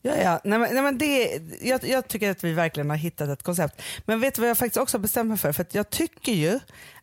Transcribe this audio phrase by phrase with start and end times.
[0.03, 0.41] Ja, ja.
[0.45, 3.83] Nej, men, nej, men det, jag, jag tycker att vi verkligen har hittat ett koncept.
[4.05, 5.53] Men vet du vad jag faktiskt också bestämt mig för?
[5.53, 6.61] För att jag tycker ju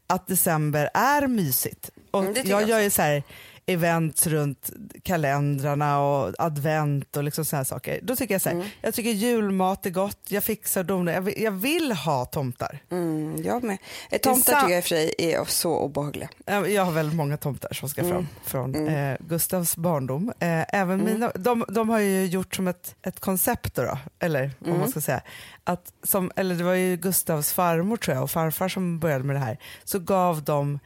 [0.08, 1.90] att december är mysigt.
[2.12, 3.24] Och Mm, jag jag gör ju så här
[3.66, 4.70] events runt
[5.04, 8.00] kalendrarna och advent och liksom såna saker.
[8.04, 8.68] Då tycker jag så här, Mm.
[8.82, 12.80] jag tycker julmat är gott, jag fixar donar, jag, vill- jag vill ha tomtar.
[12.91, 13.77] Mm, jag med.
[14.10, 16.30] Eh, Tomtar tycker jag i och för sig är så obehagliga.
[16.46, 18.27] Eh, Jag har väldigt många tomtar som ska fram Mm.
[18.44, 20.34] från Eh, Gustavs barndom.
[20.40, 24.52] Eh, även mina, de, de har ju gjort som ett, ett koncept, då, då, eller
[24.60, 24.80] vad Mm.
[24.80, 25.22] man ska säga.
[25.63, 29.35] Att som, eller det var ju Gustavs farmor tror jag och farfar som började med
[29.35, 29.57] det här.
[29.84, 30.80] Så gav de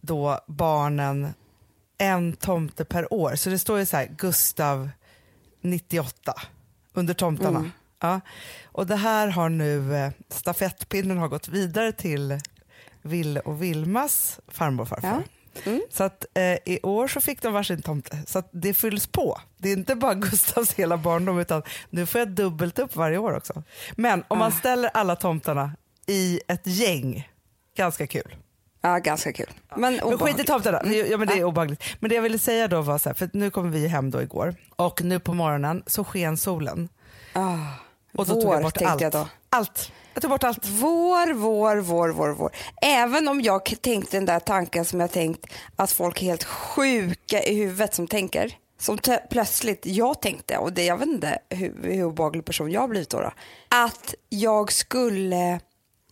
[0.00, 1.34] då barnen
[1.98, 3.34] en tomte per år.
[3.34, 4.90] Så det står ju så här Gustav
[5.60, 6.34] 98
[6.92, 7.58] under tomtarna.
[7.58, 7.70] Mm.
[8.00, 8.20] Ja.
[8.64, 12.38] Och det här har nu, eh, stafettpinnen har gått vidare till
[13.02, 15.08] Ville och Vilmas farmor och farfar.
[15.08, 15.22] Ja.
[15.70, 15.82] Mm.
[15.90, 18.18] Så att eh, i år så fick de varsin tomte.
[18.26, 19.40] Så att det fylls på.
[19.56, 23.36] Det är inte bara Gustavs hela barndom utan nu får jag dubbelt upp varje år
[23.36, 23.62] också.
[23.96, 24.56] Men om man Ah.
[24.58, 25.72] ställer alla tomtarna
[26.06, 27.28] i ett gäng,
[27.76, 28.36] ganska kul.
[28.84, 29.50] Ja, ganska kul.
[29.76, 30.46] Men Men skit i obehagligt.
[30.46, 31.82] tomtarna, ja, men det är obehagligt.
[32.00, 34.22] Men det jag ville säga då var så här, för nu kommer vi hem då
[34.22, 36.88] igår och nu på morgonen så sken solen.
[37.32, 37.56] Ah,
[38.14, 39.00] Och då tog vår jag bort allt.
[39.00, 39.28] jag då.
[39.50, 39.92] Allt.
[40.14, 40.66] Jag tog bort allt.
[40.68, 42.50] Vår, vår, vår, vår, vår.
[42.82, 47.42] Även om jag tänkte den där tanken som jag tänkt att folk är helt sjuka
[47.42, 48.56] i huvudet som tänker.
[48.78, 48.98] Som
[49.30, 53.10] plötsligt jag tänkte, och det, jag vet inte hur, hur obehaglig person jag har blivit
[53.10, 53.32] då, då.
[53.68, 55.60] Att jag skulle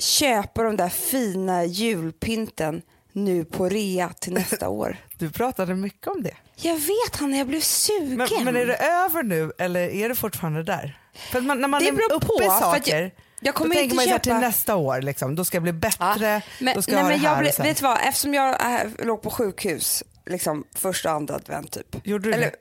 [0.03, 4.97] köpa de där fina julpynten nu på rea till nästa år.
[5.19, 6.35] Du pratade mycket om det.
[6.57, 8.17] Jag vet han, jag blev sugen.
[8.17, 10.99] Men, men är det över nu eller är det fortfarande där?
[11.33, 13.11] För man, när man Det är uppe på, i saker, jag-
[13.41, 15.35] jag kommer då tänker inte man så här köpa- till nästa år, liksom.
[15.35, 17.39] då ska jag bli bättre, men, då ska nej, jag ha men det jag här.
[17.41, 17.65] blev, och sen.
[17.67, 22.07] vet du vad, eftersom jag äh, låg på sjukhus liksom första och andra advent typ.
[22.07, 22.57] Gjorde du Eller- det?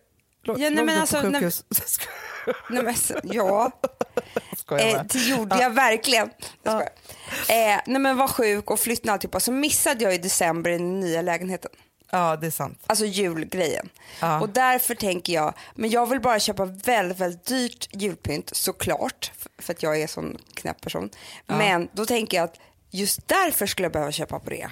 [0.51, 1.63] Lå- Ja, nej, låg men alltså, på nej- sjukhus?
[2.69, 3.71] Nej, men, ja,
[4.79, 6.29] eh, det gjorde jag verkligen.
[6.63, 9.39] Jag eh, nej, men var sjuk och flyttade alltihopa.
[9.39, 11.71] Så missade jag i december i den nya lägenheten.
[12.11, 12.83] Ja, det är sant.
[12.87, 13.89] Alltså julgrejen.
[14.21, 14.39] Ja.
[14.41, 19.31] Och därför tänker jag, men jag vill bara köpa väldigt, väldigt dyrt julpynt såklart.
[19.59, 21.09] För att jag är en sån knäpp person.
[21.47, 22.55] Men då tänker jag att
[22.91, 24.67] just därför skulle jag behöva köpa på det.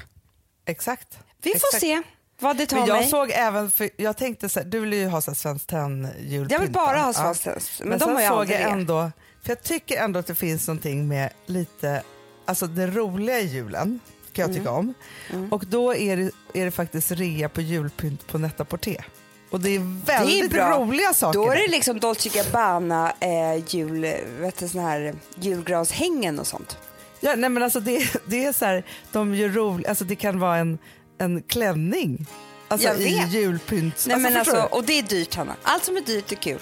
[0.65, 1.17] Exakt.
[1.41, 1.81] Vi får Exakt.
[1.81, 2.01] se
[2.39, 3.07] vad det tar Men jag mig.
[3.09, 6.07] såg även, för jag tänkte så här, du vill ju ha så här Svenskt Tenn
[6.19, 6.51] julpynt.
[6.51, 7.13] Jag vill bara ha Ja.
[7.13, 9.11] Svenskt Tenn, men Men, de sen har ju såg jag ändå,
[9.47, 12.03] för jag tycker ändå att det finns någonting med lite,
[12.45, 13.99] alltså det roliga i julen
[14.33, 14.93] kan jag tycka Mm.
[15.33, 15.51] om.
[15.51, 19.05] Och då är det, är det faktiskt rea på julpynt på Net-a-Porter.
[19.49, 20.77] Och det är väldigt bra.
[20.79, 21.39] roliga saker.
[21.39, 24.01] Då är det liksom Dolce Gabbana eh, jul,
[24.39, 26.77] vet du, sån här julgranshängen och sånt.
[27.19, 30.39] Ja, nej men alltså det, det är så här, de gör roligt, alltså det kan
[30.39, 30.77] vara en,
[31.17, 32.25] en klänning.
[32.67, 34.05] Alltså i julpynt.
[34.07, 35.55] Nej, men förstår alltså, och det är dyrt Hanna.
[35.63, 36.59] Allt som är dyrt är kul.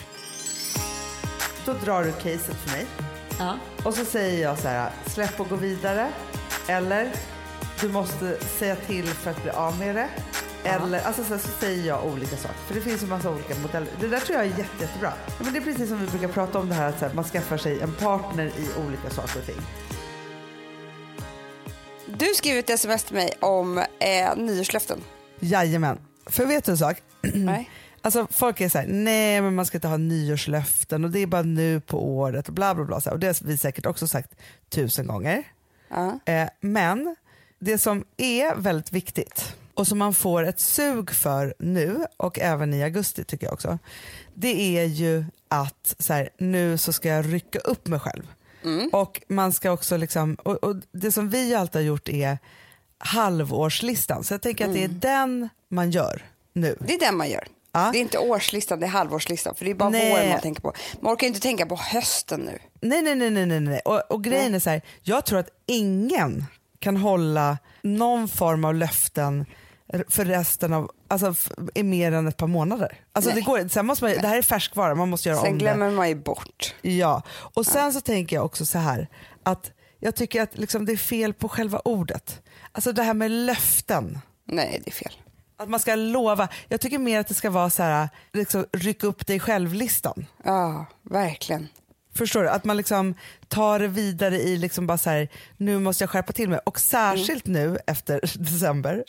[1.66, 2.86] Då drar du caset för mig.
[3.84, 6.12] Och så säger jag så här, släpp och gå vidare.
[6.68, 7.12] Eller,
[7.82, 10.10] du måste säga till för att bli av med det.
[10.64, 12.56] Eller, alltså så, så säger jag olika saker.
[12.68, 13.88] För det finns ju massa olika modeller.
[14.00, 15.14] Det där tror jag är jätte, jättebra.
[15.28, 17.14] Ja, men det är precis som vi brukar prata om det här att så här,
[17.14, 19.62] man skaffar sig en partner i olika saker och ting.
[22.08, 25.00] Du skrev ett sms till mig om eh, nyårslöften.
[25.40, 25.98] Jajamän.
[26.26, 26.98] För vet du en sak?
[27.34, 27.70] Nej.
[28.06, 31.28] Alltså folk är så här, nej men man ska inte ha nyårslöften och det är
[31.28, 33.02] bara nu på året och bla bla bla.
[33.12, 34.36] Och det har vi säkert också sagt
[34.70, 35.44] tusen gånger.
[35.90, 36.20] Ja.
[36.26, 37.16] Eh, men
[37.60, 42.74] det som är väldigt viktigt och som man får ett sug för nu och även
[42.74, 43.80] i augusti tycker jag också.
[44.34, 48.28] Det är ju att så här, nu så ska jag rycka upp mig själv.
[48.92, 52.38] Och man ska också liksom, och, och det som vi alltid har gjort är
[52.98, 54.24] halvårslistan.
[54.24, 56.22] Så jag tänker att det är den man gör
[56.54, 56.76] nu.
[56.80, 57.48] Det är den man gör.
[57.76, 57.90] Ja.
[57.92, 59.56] Det är inte årslistan, det är halvårslistan.
[59.56, 60.12] För det är bara Nej.
[60.12, 60.74] våren man tänker på.
[61.02, 62.60] Man orkar inte tänka på hösten nu.
[62.82, 63.80] Nej, nej, nej, nej, nej, nej.
[63.86, 66.46] Och, och grejen är så här, jag tror att ingen
[66.80, 69.46] kan hålla någon form av löften
[70.10, 71.34] för resten av, alltså
[71.76, 72.98] i mer än ett par månader.
[73.14, 73.44] Alltså det, Nej.
[73.44, 76.10] går, sen måste man, det här är färskvara, man måste göra Sen om glömmer man
[76.10, 76.76] ju bort.
[76.82, 76.96] det.
[76.96, 79.08] Ja, och sen så tänker jag också så här
[79.44, 82.42] att jag tycker att liksom det är fel på själva ordet.
[82.72, 84.20] Alltså det här med löften.
[84.48, 85.14] Nej, det är fel.
[85.58, 86.48] Att man ska lova.
[86.68, 90.26] Jag tycker mer att det ska vara så här, liksom, ryck upp dig själv-listan.
[90.44, 91.68] Ja, verkligen.
[92.14, 92.50] Förstår du?
[92.50, 93.14] Att man liksom
[93.48, 96.60] tar det vidare i liksom bara så här, nu måste jag skärpa till mig.
[96.66, 99.04] Och särskilt nu efter december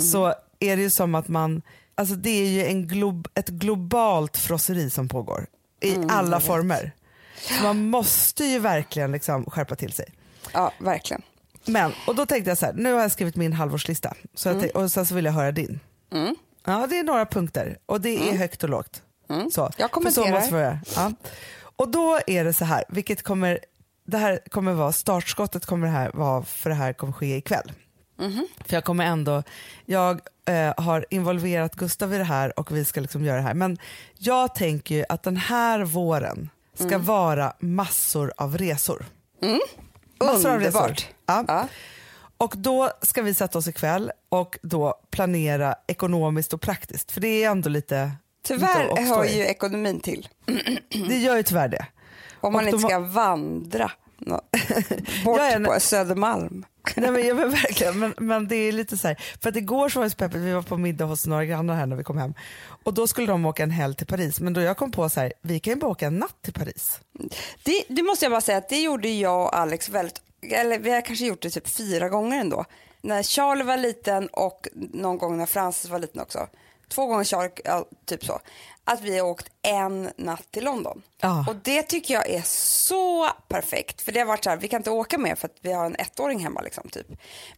[0.00, 1.62] så är det ju som att man,
[1.94, 5.46] alltså det är ju en glob, ett globalt frosseri som pågår
[5.80, 6.92] i alla former.
[7.40, 10.06] Så man måste ju verkligen liksom skärpa till sig.
[10.52, 11.22] Ja, verkligen.
[11.66, 14.60] Men, och då tänkte jag så här, nu har jag skrivit min halvårslista så jag
[14.60, 15.80] tänk- och sen så vill jag höra din.
[16.12, 16.36] Mm.
[16.66, 19.02] Ja, det är några punkter och det är högt och lågt.
[19.30, 19.50] Mm.
[19.50, 19.60] Så.
[19.60, 20.30] Jag För så kommenterar.
[20.40, 20.78] måste vi göra.
[20.96, 21.12] Ja.
[21.76, 23.58] Och då är det så här, vilket kommer,
[24.06, 27.72] det här kommer vara, startskottet kommer det här vara, för det här kommer ske ikväll.
[28.18, 28.46] Mhm.
[28.66, 29.42] För jag kommer ändå,
[29.84, 33.54] jag eh, har involverat Gustav i det här och vi ska liksom göra det här.
[33.54, 33.78] Men
[34.18, 37.04] jag tänker ju att den här våren ska Mm.
[37.04, 39.04] vara massor av resor.
[40.26, 40.94] Massor av resor.
[41.26, 41.44] Ja.
[41.48, 41.68] Ja.
[42.36, 47.10] Och då ska vi sätta oss ikväll och då planera ekonomiskt och praktiskt.
[47.12, 48.10] För det är ändå lite...
[48.46, 50.28] Tyvärr hör ju ekonomin till.
[51.08, 51.86] Det gör ju tyvärr det.
[52.40, 53.90] Om man Och de inte ska vandra
[55.24, 56.64] bort är- på Södermalm.
[56.96, 59.88] Nej, men, ja, men verkligen, men, men det är lite så här, för att igår
[59.88, 62.04] så var det så peppigt, vi var på middag hos några grannar här när vi
[62.04, 62.34] kom hem
[62.84, 65.20] och då skulle de åka en helg till Paris men då jag kom på så
[65.20, 67.00] här, vi kan ju bara åka en natt till Paris.
[67.62, 70.90] Det, det måste jag bara säga att det gjorde jag och Alex väldigt, eller vi
[70.90, 72.64] har kanske gjort det typ fyra gånger ändå.
[73.02, 76.48] När Charlie var liten och någon gång när Francis var liten också.
[76.88, 78.40] Två gånger Charlie, ja, typ så.
[78.84, 81.02] Att vi har åkt en natt till London.
[81.20, 81.44] Ja.
[81.48, 84.02] Och det tycker jag är så perfekt.
[84.02, 85.86] För det har varit så här, vi kan inte åka mer för att vi har
[85.86, 87.06] en ettåring hemma liksom typ.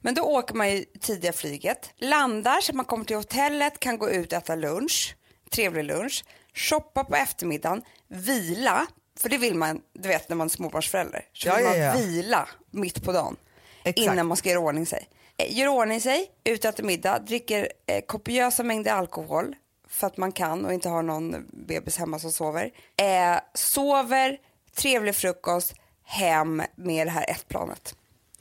[0.00, 3.98] Men då åker man ju tidiga flyget, landar så att man kommer till hotellet, kan
[3.98, 5.16] gå ut och äta lunch,
[5.50, 6.24] trevlig lunch,
[6.54, 8.86] shoppa på eftermiddagen, vila,
[9.20, 11.78] för det vill man, du vet när man är småbarnsförälder, så Ja, vill ja, man
[11.78, 11.92] ja.
[11.96, 13.36] vila mitt på dagen
[13.84, 14.12] Exakt.
[14.12, 15.08] innan man ska göra ordning sig.
[15.36, 19.54] Eh, Gör ordning sig, ut och äter middag, dricker eh, kopiösa mängder alkohol
[19.90, 22.70] för att man kan och inte har någon bebis hemma som sover.
[22.96, 24.38] Eh, sover,
[24.76, 25.74] trevlig frukost,
[26.04, 27.94] hem med det här ett-planet.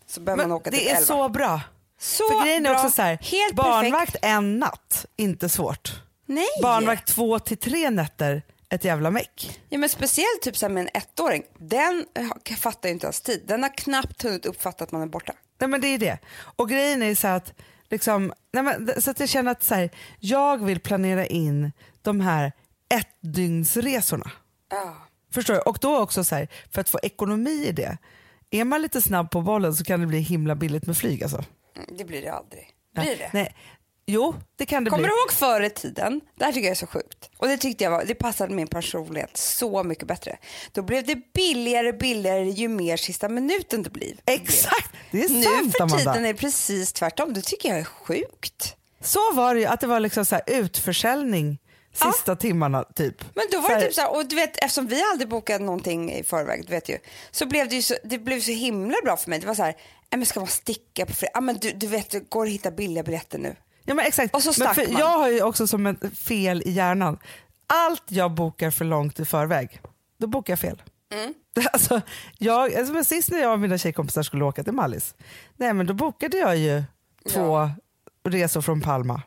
[0.07, 1.05] Så behöver man Men åka till det är 11.
[1.05, 1.61] så bra.
[1.99, 2.79] Så för grejen är bra.
[2.79, 4.25] också så här, Helt barnvakt perfekt.
[4.25, 5.91] en natt, inte svårt.
[6.25, 6.45] Nej.
[6.61, 9.59] Barnvakt två till tre nätter, ett jävla meck.
[9.69, 11.43] Ja, men speciellt typ så med en ettåring.
[11.59, 12.05] Den
[12.57, 13.43] fattar ju inte ens tid.
[13.47, 15.33] Den har knappt hunnit uppfatta att man är borta.
[15.59, 16.17] Nej men det är det.
[16.55, 17.53] Och grejen är så att,
[17.89, 19.89] liksom, nej men, så att jag känner att så här,
[20.19, 21.71] jag vill planera in
[22.01, 22.51] de här
[22.89, 24.31] ettdygnsresorna.
[24.69, 24.95] Ja.
[25.33, 25.59] Förstår du?
[25.59, 27.97] Och då också så här, för att få ekonomi i det.
[28.51, 31.43] Är man lite snabb på bollen så kan det bli himla billigt med flyg alltså.
[31.77, 32.69] Mm, Det blir det aldrig.
[32.95, 33.29] Blir det?
[33.33, 33.55] Nej.
[34.07, 35.11] Jo, det kan det Kommer bli.
[35.11, 36.21] du ihåg förr i tiden?
[36.35, 37.29] Det här tycker jag är så sjukt.
[37.37, 40.37] Och det tyckte jag var, det passade min personlighet så mycket bättre.
[40.71, 44.15] Då blev det billigare billigare ju mer sista minuten det blir.
[44.25, 45.97] Exakt, det är Nu sant för Amanda.
[46.13, 47.33] tiden är det precis tvärtom.
[47.33, 48.75] Det tycker jag är sjukt.
[49.01, 51.57] Så var det ju, att det var liksom så här utförsäljning
[51.93, 53.35] sista timmarna typ.
[53.35, 56.11] Men då var det typ så här, och du vet eftersom vi aldrig bokade någonting
[56.13, 56.97] i förväg, du vet ju,
[57.31, 59.39] så blev det ju så, det blev så himla bra för mig.
[59.39, 59.71] Det var så här,
[60.11, 61.31] "Nej, men ska man sticka på fredag?
[61.33, 63.55] Ja men du, du vet, det går att hitta billiga biljetter nu.
[63.85, 64.35] Ja, men exakt.
[64.35, 64.99] Och så men stack för man.
[65.01, 67.17] Jag har ju också som ett fel i hjärnan.
[67.67, 69.81] Allt jag bokar för långt i förväg,
[70.17, 70.81] då bokar jag fel.
[71.13, 71.33] Mm.
[71.73, 72.01] Alltså,
[72.37, 75.15] jag, alltså, men sist när jag och mina tjejkompisar skulle åka till Mallis,
[75.57, 76.83] nej, men då bokade jag ju
[77.29, 77.69] två
[78.23, 79.21] resor från Palma.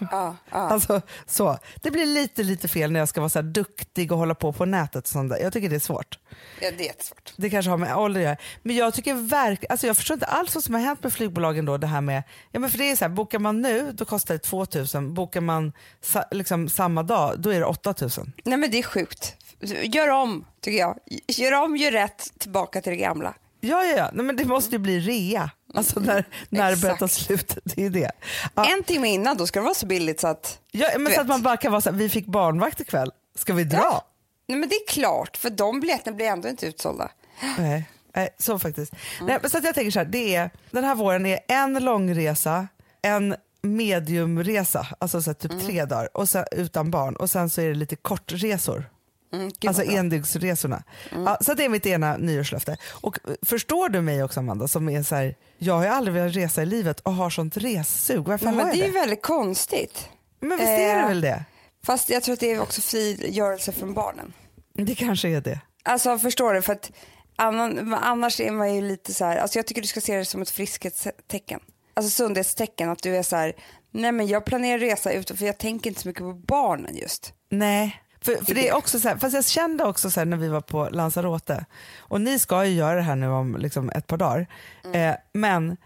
[0.10, 0.56] Ja, ja.
[0.58, 1.58] Alltså, så.
[1.82, 4.64] Det blir lite lite fel när jag ska vara så duktig och hålla på på
[4.64, 5.04] nätet.
[5.04, 5.38] Och sånt där.
[5.38, 6.18] Jag tycker det är svårt.
[6.60, 7.32] ja det är jättesvårt.
[7.36, 8.36] Det kanske har med ålder att göra.
[8.62, 11.64] Men jag tycker verkligen, alltså jag förstår inte alls vad som har hänt med flygbolagen
[11.64, 11.76] då.
[11.76, 14.34] Det här med, ja men för det är så här, bokar man nu då kostar
[14.34, 18.32] det 2000, bokar man sa, liksom samma dag då är det 8000.
[18.44, 19.36] Nej men det är sjukt.
[19.82, 20.98] Gör om, tycker jag.
[21.28, 23.34] Gör om, gör rätt, tillbaka till det gamla.
[23.60, 24.10] Ja, ja, ja.
[24.12, 25.50] Nej, men det måste ju bli rea.
[25.74, 27.58] Alltså när, när det ta slut.
[27.64, 28.10] Det är det.
[28.54, 30.58] Ja, En timme innan, då ska det vara så billigt så att...
[30.72, 31.18] ja, men så vet.
[31.20, 33.78] att man bara kan vara så här, vi fick barnvakt ikväll, ska vi dra?
[33.78, 34.06] Ja.
[34.46, 37.10] Nej men det är klart, för de biljetterna blir ändå inte utsålda.
[37.58, 38.92] Nej, nej, så faktiskt.
[38.92, 39.26] Mm.
[39.26, 41.84] Nej, men så att jag tänker så här, det är, den här våren är en
[41.84, 42.68] långresa,
[43.02, 45.58] en mediumresa, alltså så här, Mm.
[45.58, 48.84] typ tre dagar och sen, utan barn och sen så är det lite kortresor.
[49.32, 49.90] Mm, Alltså bra.
[49.92, 49.98] Mm.
[49.98, 50.82] endygnsresorna.
[51.10, 52.76] Ja, så det är mitt ena nyårslöfte.
[52.90, 56.14] Och eh, förstår du mig också Amanda som är så här, jag har ju aldrig
[56.14, 58.24] velat resa i livet och har sånt ressug.
[58.24, 60.08] Varför Nej, har men jag det är ju väldigt konstigt.
[60.40, 61.44] Men visst är det Eh, väl det?
[61.86, 64.32] Fast jag tror att det är också frigörelse från barnen.
[64.74, 65.60] Det kanske är det.
[65.82, 66.62] Alltså förstår du?
[66.62, 66.92] För att
[67.36, 70.24] annan, annars är man ju lite så här, alltså jag tycker du ska se det
[70.24, 71.60] som ett friskhetstecken.
[71.94, 73.52] Alltså sundhetstecken, att du är så här,
[73.90, 77.32] Nej men jag planerar resa ut för jag tänker inte så mycket på barnen just.
[77.50, 80.48] Nej, för, för det är också så här, fast jag kände också så när vi
[80.48, 81.64] var på Lanzarote,
[81.98, 84.46] och ni ska ju göra det här nu om liksom ett par dagar,
[84.94, 85.76] eh, men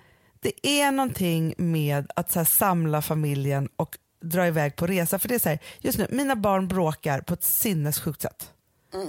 [0.40, 5.18] det är någonting med att så samla familjen och dra iväg på resa.
[5.18, 8.50] För det är så här, just nu, mina barn bråkar på ett sinnessjukt sätt.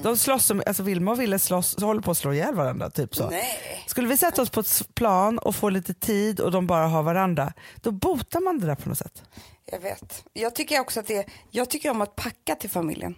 [0.04, 2.90] De slåss, som, alltså Vilma och Ville slåss, så håller på att slå ihjäl varandra.
[2.90, 3.30] Typ så.
[3.30, 3.84] Nej.
[3.88, 7.04] Skulle vi sätta oss på ett plan och få lite tid och de bara har
[7.04, 9.24] varandra, då botar man det där på något sätt.
[9.72, 10.24] Jag vet.
[10.34, 13.16] Jag tycker också att det jag tycker om att packa till familjen.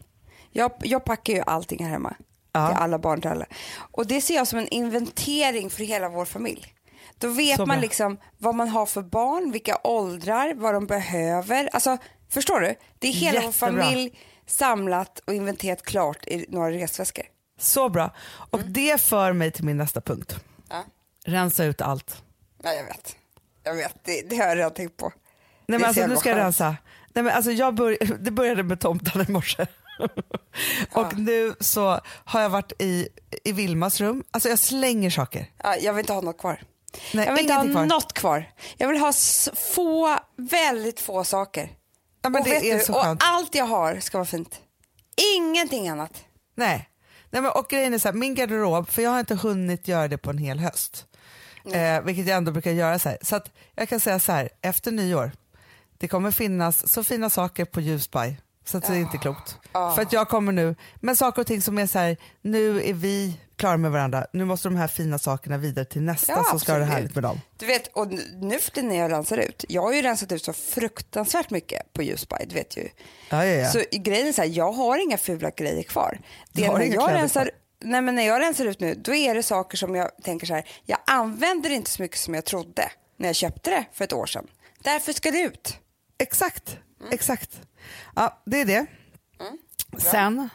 [0.51, 2.15] Jag, jag packar ju allting här hemma.
[2.51, 2.67] Ja.
[2.67, 3.45] Till alla barn till alla.
[3.91, 6.73] Och det ser jag som en inventering för hela vår familj.
[7.17, 7.81] Då vet Så man bra.
[7.81, 11.69] liksom vad man har för barn, vilka åldrar, vad de behöver.
[11.73, 11.97] Alltså,
[12.29, 12.75] förstår du?
[12.99, 13.83] Det är hela vår Jättebra.
[13.83, 17.25] familj samlat och inventerat klart i några resväskor.
[17.59, 18.13] Så bra.
[18.49, 20.35] Och det för mig till min nästa punkt.
[20.69, 20.83] Ja,
[21.25, 22.23] Rensa ut allt.
[22.63, 23.15] ja jag vet.
[23.63, 25.11] Jag vet, det, det har jag redan tänkt på.
[25.67, 26.75] Nej, men så alltså, nu ska jag rensa.
[27.13, 29.65] Nej, men alltså, jag bör, det började med tomten i morse.
[30.93, 33.07] och nu så har jag varit i,
[33.43, 34.23] i Vilmas rum.
[34.31, 35.45] Alltså jag slänger saker.
[35.63, 36.61] Ja, jag vill inte ha något kvar.
[37.13, 37.85] Nej, jag vill inte ha kvar.
[37.85, 38.51] något kvar.
[38.77, 39.13] Jag vill ha
[39.75, 41.69] få, väldigt få saker.
[42.21, 43.21] Ja, men och, det är du, så och skönt.
[43.23, 44.59] allt jag har ska vara fint.
[45.35, 46.23] Ingenting annat.
[46.55, 46.89] Nej.
[47.29, 50.07] Nej men, och grejen är så här, min garderob, för jag har inte hunnit göra
[50.07, 51.05] det på en hel höst.
[51.73, 53.17] Eh, vilket jag ändå brukar göra så här.
[53.21, 55.31] Så att jag kan säga så här, efter nyår,
[55.97, 59.57] det kommer finnas så fina saker på Ljusberg så att det är inte klokt.
[59.71, 62.93] För att jag kommer nu, men saker och ting som är så här, nu är
[62.93, 66.59] vi klara med varandra, nu måste de här fina sakerna vidare till nästa Ja, som
[66.59, 67.41] ska det härligt med dem.
[67.57, 68.07] Du vet, och
[68.41, 71.93] nu- för tiden när jag rensar ut, jag har ju rensat ut så fruktansvärt mycket
[71.93, 72.89] på Ljusberg, du vet ju.
[73.29, 73.69] Ja, ja, ja.
[73.71, 76.19] Så grejen är så här, jag har inga fula grejer kvar.
[76.51, 77.51] Det är har när inga jag rensar, kvar.
[77.89, 80.53] nej men när jag rensar ut nu, då är det saker som jag tänker så
[80.53, 84.13] här, jag använder inte så mycket som jag trodde när jag köpte det för ett
[84.13, 84.47] år sedan.
[84.83, 85.77] Därför ska det ut.
[86.17, 87.11] Exakt, Mm.
[87.13, 87.61] exakt.
[88.15, 88.85] Ja, det är det.
[89.97, 90.49] Sen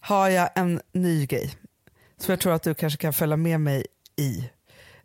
[0.00, 1.54] har jag en ny grej
[2.18, 3.86] som jag tror att du kanske kan följa med mig
[4.16, 4.50] i.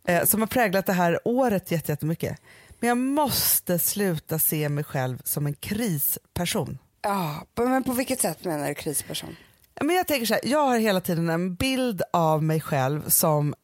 [0.04, 2.42] Eh, som har präglat det här året jätte- jättemycket.
[2.80, 6.78] Men jag måste sluta se mig själv som en krisperson.
[7.02, 9.36] Ja, men på vilket sätt menar du krisperson?
[9.82, 13.56] Men jag tänker så här, jag har hela tiden en bild av mig själv som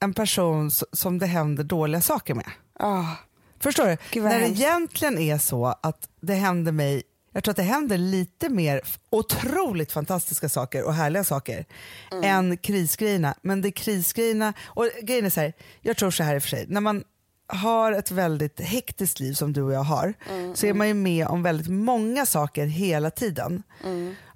[0.00, 2.50] en person som det händer dåliga saker med.
[2.78, 3.16] Ja,
[3.64, 3.96] Förstår du?
[4.10, 7.02] Gud, När det egentligen är så att det händer mig,
[7.32, 8.80] jag tror att det händer lite mer
[9.10, 11.64] otroligt fantastiska saker och härliga saker
[12.12, 12.24] Mm.
[12.24, 13.34] än krisgrejerna.
[13.42, 16.48] Men det krisgrejerna, och grejen är så här, jag tror så här i och för
[16.48, 17.04] sig, när man
[17.46, 20.94] har ett väldigt hektiskt liv som du och jag har Mm, så är man ju
[20.94, 23.62] med om väldigt många saker hela tiden.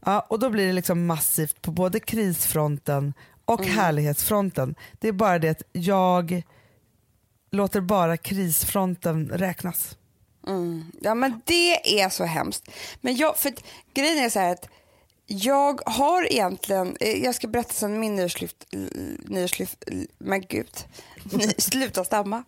[0.06, 4.74] Ja, och då blir det liksom massivt på både krisfronten och härlighetsfronten.
[4.98, 6.42] Det är bara det att jag
[7.50, 9.96] låter bara krisfronten räknas.
[11.00, 12.68] Ja men det är så hemskt.
[13.00, 13.52] Men jag, för
[13.94, 14.68] grejen är så här att
[15.26, 18.66] jag har egentligen, eh, jag ska berätta sen min nyårslyft,
[19.24, 19.84] nyårslyft
[20.18, 20.70] men gud,
[21.32, 22.44] ny, sluta stamma.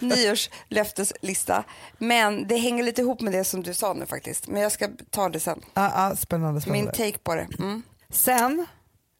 [0.00, 1.64] Nyårslöfteslista.
[1.98, 4.48] Men det hänger lite ihop med det som du sa nu faktiskt.
[4.48, 5.60] Men jag ska ta det sen.
[5.74, 6.84] Ah, ah, spännande, spännande.
[6.84, 7.48] Min take på det.
[7.58, 7.82] Mm.
[8.10, 8.66] Sen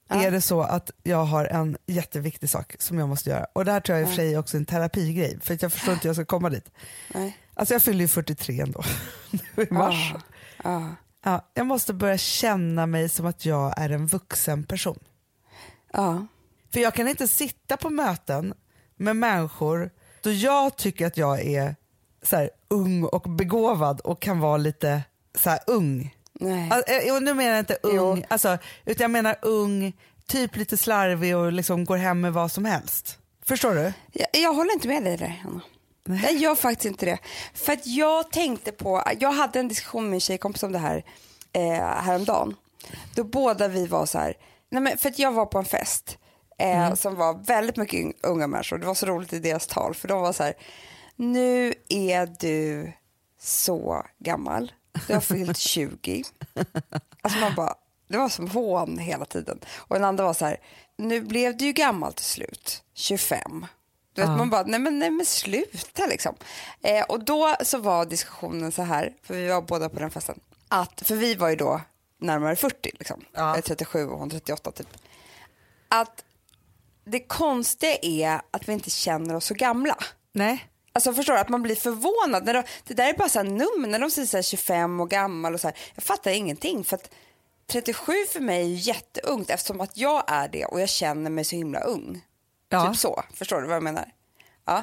[0.09, 0.23] Ja.
[0.23, 3.47] är det så att jag har en jätteviktig sak som jag måste göra.
[3.53, 5.39] Och det här tror jag i och för sig också är en terapigrej.
[5.41, 6.71] För att jag förstår inte hur jag ska komma dit.
[7.15, 7.37] Nej.
[7.55, 8.83] Alltså jag fyller ju 43 ändå.
[9.31, 10.15] nu i mars.
[10.57, 10.89] Ah, ah.
[11.25, 14.99] Ja, jag måste börja känna mig som att jag är en vuxen person.
[15.93, 16.27] Ja.
[16.73, 18.55] För jag kan inte sitta på möten
[18.97, 21.77] med människor då jag tycker att jag är
[22.23, 25.03] så här, ung och begåvad och kan vara lite
[25.39, 26.16] så här, ung.
[26.41, 26.71] Nej.
[26.71, 27.91] Alltså, eh, och nu menar jag inte Jo.
[27.91, 29.93] ung, alltså, utan jag menar ung,
[30.27, 33.19] typ lite slarvig och liksom går hem med vad som helst.
[33.45, 33.93] Förstår du?
[34.13, 35.61] Jag, jag håller inte med dig där, Hanna.
[36.23, 37.19] Jag gör faktiskt inte det.
[37.55, 41.05] För att jag tänkte på, jag hade en diskussion med min tjejkompis om det här
[41.53, 42.55] eh, häromdagen.
[43.15, 44.35] Då båda vi var så här,
[44.71, 46.19] nej men för att jag var på en fest
[46.59, 48.79] eh, som var väldigt mycket unga människor.
[48.79, 50.55] Det var så roligt i deras tal för de var så här,
[51.17, 52.93] nu är du
[53.41, 54.73] så gammal,
[55.07, 56.25] du har fyllt 20.
[57.23, 57.75] Alltså man bara,
[58.09, 59.61] det var som hån hela tiden.
[59.77, 60.57] Och den andra var så här,
[60.97, 63.67] nu blev du ju gammal till slut, 25.
[64.13, 64.37] Du vet, Ja.
[64.37, 66.35] Man bara, nej men, nej men sluta liksom.
[66.83, 70.41] Eh, och då så var diskussionen så här, för vi var båda på den festen,
[70.69, 71.81] att, för vi var ju då
[72.21, 73.41] närmare 40 liksom, Ja.
[73.49, 74.89] Jag är 37 och hon 38 typ.
[75.89, 76.25] Att
[77.05, 79.97] det konstiga är att vi inte känner oss så gamla.
[80.33, 80.69] Nej.
[80.97, 82.45] Alltså förstår du, att man blir förvånad.
[82.45, 85.01] När de, det där är bara så här nummer, när de säger så här 25
[85.01, 85.77] och gammal och så här.
[85.95, 87.11] Jag fattar ingenting för att
[87.67, 91.57] 37 för mig är jätteungt eftersom att jag är det och jag känner mig så
[91.57, 92.25] himla ung.
[92.69, 92.89] Ja.
[92.89, 94.13] Typ så, förstår du vad jag menar?
[94.65, 94.83] Ja.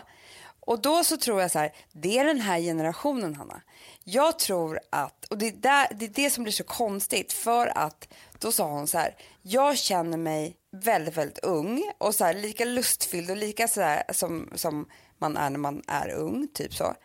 [0.60, 3.62] Och då så tror jag så här, det är den här generationen Hanna.
[4.03, 7.77] Jag tror att, och det är, där, det är det som blir så konstigt för
[7.77, 12.34] att då sa hon så här, jag känner mig väldigt, väldigt ung och så här,
[12.34, 14.86] lika lustfylld och lika så här som, som
[15.17, 16.96] man är när man är ung, typ så.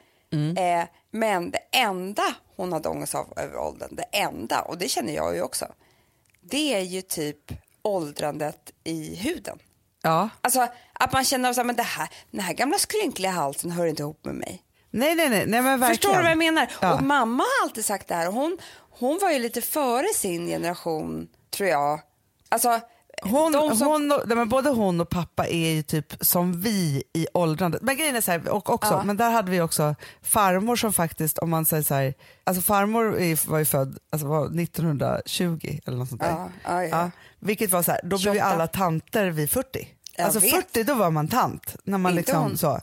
[0.59, 2.23] Eh, men det enda
[2.57, 5.67] hon hade ångest av över åldern, det enda, och det känner jag ju också,
[6.41, 9.59] det är ju typ åldrandet i huden.
[10.03, 10.29] Ja.
[10.41, 14.25] Alltså att man känner att det här, den här gamla skrynkliga halsen hör inte ihop
[14.25, 14.63] med mig.
[14.91, 15.89] Nej, nej, nej, nej men verkligen.
[15.89, 16.73] Förstår du vad jag menar?
[16.81, 16.95] Ja.
[16.95, 18.27] Och mamma har alltid sagt det här.
[18.27, 18.59] Hon,
[18.91, 22.01] hon var ju lite före sin generation, tror jag.
[22.49, 22.81] Alltså,
[23.23, 27.27] Hon, som, hon, och- men både hon och pappa är ju typ som vi i
[27.35, 27.83] åldrandet.
[27.83, 29.03] Men grejen är så här, och också, Ja.
[29.05, 33.19] men där hade vi också farmor som faktiskt, om man säger så här, alltså farmor
[33.21, 36.31] är- var ju född alltså var 1920 eller något sånt där.
[36.31, 37.11] Ja, ja, ja.
[37.39, 38.45] vilket var så här, då blev ju 28.
[38.55, 39.89] alla tanter vid 40.
[40.17, 40.51] Jag alltså vet.
[40.51, 41.77] 40 då var man tant.
[41.85, 42.59] När man Inte liksom hon.
[42.59, 42.81] så.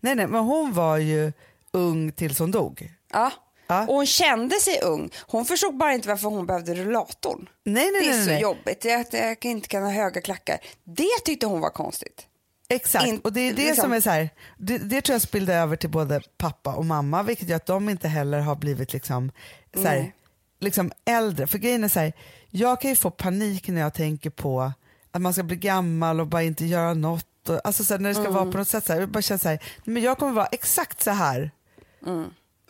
[0.00, 1.32] Nej nej men hon var ju
[1.72, 2.92] ung tills hon dog.
[3.12, 3.30] ja.
[3.70, 3.80] Ja.
[3.86, 5.10] Och hon kände sig ung.
[5.26, 7.48] Hon förstod bara inte varför hon behövde rullatorn.
[7.64, 8.24] Nej nej Det är nej.
[8.24, 8.42] så nej.
[8.42, 8.84] jobbigt.
[8.84, 10.58] Jag, att jag inte kan ha höga klackar.
[10.84, 12.26] Det tyckte hon var konstigt.
[12.68, 15.22] Exakt, In- och det är det liksom- som är så här, det, det tror jag
[15.22, 18.92] spillde över till både pappa och mamma, vilket gör att de inte heller har blivit
[18.92, 19.32] liksom,
[19.74, 20.12] så här,
[20.60, 21.46] liksom äldre.
[21.46, 22.12] För grejen är så här,
[22.50, 24.72] jag kan ju få panik när jag tänker på
[25.12, 27.48] att man ska bli gammal och bara inte göra något.
[27.48, 28.34] Och, alltså så här, när det ska Mm.
[28.34, 30.46] vara på något sätt så här, jag bara känner så här, men jag kommer vara
[30.46, 31.50] exakt så här.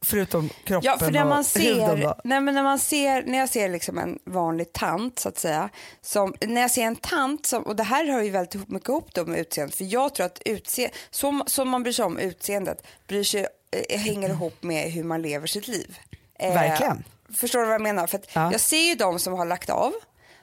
[0.03, 0.81] Förutom kroppen.
[0.93, 1.77] Ja, för när och man huden.
[1.89, 2.15] ser, Då.
[2.25, 5.69] nej, men när man ser, när jag ser liksom en vanlig tant så att säga,
[6.03, 9.15] som, när jag ser en tant som, och det här hör ju väldigt mycket ihop
[9.15, 12.87] då med utseendet, för jag tror att utse, som, som man bryr sig om utseendet,
[13.07, 13.47] bryr sig,
[13.89, 15.99] eh, hänger ihop med hur man lever sitt liv.
[16.39, 17.05] Eh, Verkligen.
[17.35, 18.07] Förstår du vad jag menar?
[18.07, 18.53] För Ja.
[18.53, 19.93] jag ser ju de som har lagt av,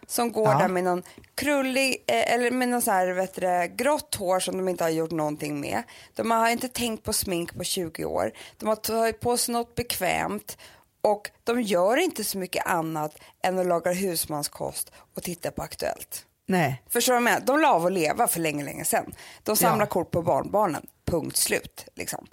[0.08, 0.58] som går Ja.
[0.58, 1.04] där med någon
[1.36, 4.90] krullig, eh, eller med någon så här, vet du, grått hår som de inte har
[4.92, 5.84] gjort någonting med.
[6.16, 8.32] De har inte tänkt på smink på 20 år.
[8.58, 10.58] De har tagit på sig något bekvämt
[11.02, 16.24] och de gör inte så mycket annat än att laga husmanskost och titta på Aktuellt.
[16.50, 16.82] Nej.
[16.90, 17.46] Förstår du vad jag menar?
[17.48, 19.14] De la av att leva för länge, länge sedan.
[19.44, 19.90] De samlar Ja.
[19.90, 21.86] kort på barnbarnen, punkt slut.
[21.96, 22.28] Liksom.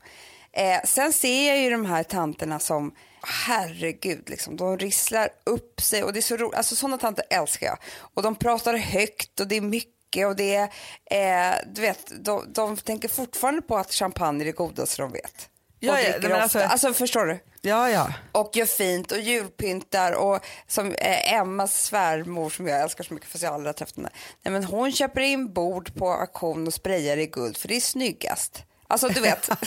[0.53, 2.94] Eh, sen ser jag ju de här tanterna som,
[3.29, 6.55] herregud, liksom, de risslar upp sig och det är så roligt.
[6.55, 7.79] Alltså sådana tanter älskar jag.
[8.15, 12.53] Och de pratar högt och det är mycket och det är, eh, du vet, de,
[12.53, 15.49] de tänker fortfarande på att champagne är det godaste de vet.
[15.81, 17.39] Ja, ja, men alltså- alltså förstår du?
[17.61, 18.13] Ja, ja.
[18.33, 23.29] och gör fint och julpyntar och som eh, Emmas svärmor som jag älskar så mycket
[23.29, 24.11] fast jag aldrig har träffat henne.
[24.43, 27.81] Nej, men hon köper in bord på auktion och sprayar i guld för det är
[27.81, 28.63] snyggast.
[28.88, 29.49] Alltså du vet.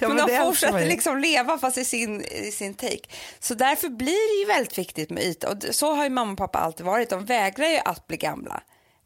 [0.00, 3.00] Ja, men, det de fortsätter liksom leva fast i sin, i sin take.
[3.40, 6.32] Så därför blir det ju väldigt viktigt med yta och det- så har ju mamma
[6.32, 7.10] och pappa alltid varit.
[7.10, 8.60] De vägrar ju att bli gamla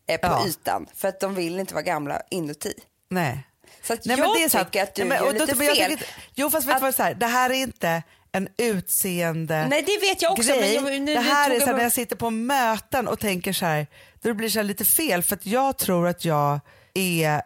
[0.08, 0.46] eh, på Ja.
[0.46, 2.74] ytan för att de vill inte vara gamla inuti.
[3.10, 3.38] Nej.
[3.82, 5.64] Så att Nej, jag det är tycker att du Nej, men- gör och då- lite
[5.64, 5.90] jag fel.
[5.90, 9.66] tycker Jo fast vet du Att- vad så här, det här är inte en utseende
[9.70, 10.52] Nej det vet jag också.
[10.52, 10.80] grej.
[10.80, 13.52] Men nu, nu, det här är så jag när jag sitter på möten och tänker
[13.52, 13.87] så här,
[14.22, 16.60] då det blir så här lite fel för att jag tror att jag
[16.94, 17.42] är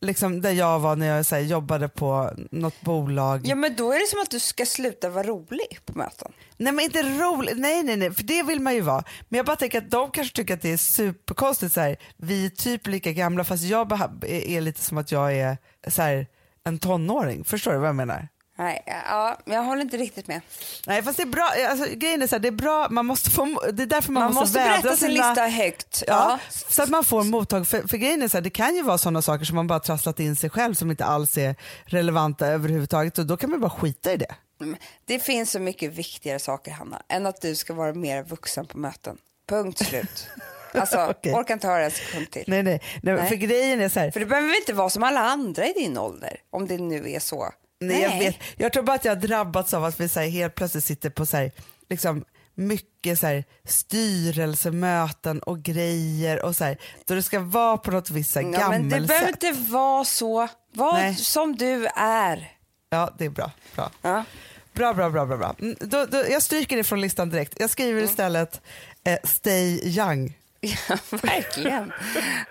[0.00, 3.46] liksom där jag var när jag så här, jobbade på något bolag.
[3.46, 6.32] Ja men då är det som att du ska sluta vara rolig på möten.
[6.56, 9.04] Nej men inte roligt, nej nej nej för det vill man ju vara.
[9.28, 12.46] Men jag bara tänker att de kanske tycker att det är superkonstigt så här, vi
[12.46, 13.92] är typ lika gamla fast jag
[14.28, 15.58] är lite som att jag är
[15.88, 16.26] så här,
[16.64, 17.44] en tonåring.
[17.44, 18.28] Förstår du vad jag menar?
[18.60, 20.40] Nej, ja, jag håller inte riktigt med.
[20.86, 23.30] Nej fast det är bra, alltså, grejen är så här, det är bra, man måste
[23.30, 26.02] få, det är därför man, Man, måste, vädra berätta sin sina, lista högt.
[26.06, 26.58] Ja, Ja.
[26.68, 28.98] så att man får mottag, för, för grejen är så här, det kan ju vara
[28.98, 33.18] sådana saker som man bara trasslat in sig själv som inte alls är relevanta överhuvudtaget
[33.18, 34.34] och då kan man bara skita i det.
[34.60, 34.76] Mm.
[35.04, 38.78] Det finns så mycket viktigare saker Hanna, än att du ska vara mer vuxen på
[38.78, 39.18] möten.
[39.48, 40.28] Punkt slut.
[40.74, 41.34] Alltså, Okej.
[41.34, 42.44] orkar inte höra en sekund till.
[42.46, 43.28] Nej nej, nej, Nej.
[43.28, 45.98] för grejen är så här, För det behöver inte vara som alla andra i din
[45.98, 47.52] ålder, om det nu är så.
[47.80, 48.36] Nej, jag vet.
[48.56, 51.10] Jag tror bara att jag har drabbats av att vi så här, helt plötsligt sitter
[51.10, 51.50] på så här,
[51.88, 57.90] liksom, mycket så här, styrelsemöten och grejer och så här, då det ska vara på
[57.90, 60.48] något visst Ja, men det behöver inte vara så.
[60.72, 61.14] Var Nej.
[61.14, 62.52] som du är.
[62.90, 63.50] Ja, det är bra.
[63.74, 64.24] Bra, Ja.
[64.72, 65.10] bra, bra.
[65.10, 65.54] bra, bra, bra.
[65.60, 67.54] Mm, Då, då, jag stryker det från listan direkt.
[67.60, 68.04] Jag skriver Mm.
[68.04, 68.60] istället
[69.04, 70.36] eh, Stay young.
[70.60, 71.92] Ja, verkligen.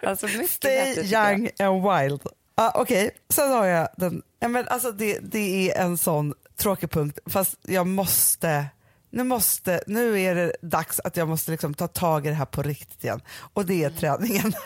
[0.03, 2.21] Alltså Stay bättre, young and wild.
[2.55, 4.21] Ah, Okej, sen har jag den.
[4.39, 8.65] Ja, men alltså det, det är en sån tråkig punkt, fast jag måste
[9.11, 12.45] nu, måste, nu är det dags att jag måste liksom ta tag i det här
[12.45, 13.21] på riktigt igen.
[13.53, 14.53] Och det är träningen.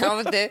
[0.00, 0.50] Ja, men det,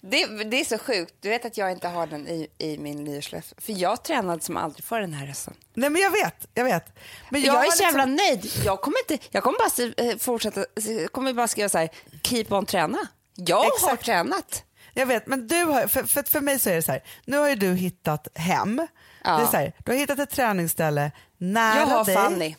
[0.00, 1.14] det, är så sjukt.
[1.20, 3.54] Du vet att jag inte har den i, i min nyårslöfte.
[3.58, 5.54] För jag tränade som aldrig för den här resan.
[5.74, 6.84] Nej men jag vet, jag vet.
[7.30, 8.64] Men Jag, har är så jävla liksom- nöjd.
[8.64, 11.88] Jag kommer, inte, jag kommer bara eh, fortsätta, jag kommer bara skriva så här,
[12.22, 12.98] keep on träna.
[13.34, 14.04] Jag har Exakt.
[14.04, 14.64] tränat.
[14.94, 17.36] Jag vet, men du har, för, för, för mig så är det så här, nu
[17.38, 18.86] har ju du hittat hem.
[19.24, 19.36] Ja.
[19.36, 22.14] Det är så här, du har hittat ett träningsställe nära Jag har dig.
[22.14, 22.56] Fanny.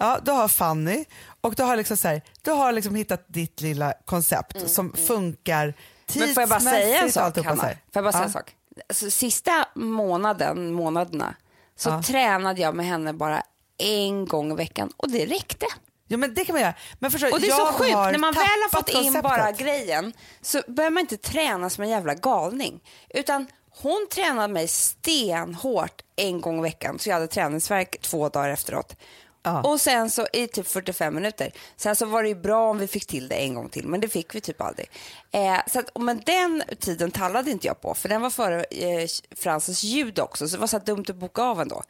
[0.00, 1.04] Ja, du har Fanny
[1.40, 5.74] och du har liksom, så här, du har liksom hittat ditt lilla koncept som funkar
[6.06, 6.16] tidsmässigt.
[6.16, 7.62] Mm, Men får jag bara säga en sak, Hanna?
[7.62, 8.26] Får jag bara säga Ja.
[8.26, 8.54] en sak?
[8.88, 11.34] Alltså, sista månaden, månaderna
[11.76, 12.02] så Ja.
[12.02, 13.42] tränade jag med henne bara
[13.78, 15.66] en gång i veckan och det räckte.
[16.08, 16.74] Ja men det kan man göra.
[16.98, 19.22] Men förstår, Och det är jag så sjukt, när man väl har fått in konceptet.
[19.22, 22.80] bara grejen så behöver man inte träna som en jävla galning.
[23.10, 28.48] Utan hon tränade mig stenhårt en gång i veckan så jag hade träningsvärk två dagar
[28.48, 28.96] efteråt.
[29.42, 29.62] Ja.
[29.62, 31.52] Och sen så i typ 45 minuter.
[31.76, 34.00] Sen så var det ju bra om vi fick till det en gång till, men
[34.00, 34.90] det fick vi typ aldrig.
[35.30, 39.08] Eh, så att, men den tiden tallade inte jag på, för den var före eh,
[39.36, 41.82] Frances ljud också, så det var så dumt att boka av ändå.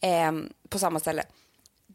[0.00, 0.32] Eh,
[0.68, 1.22] på samma ställe.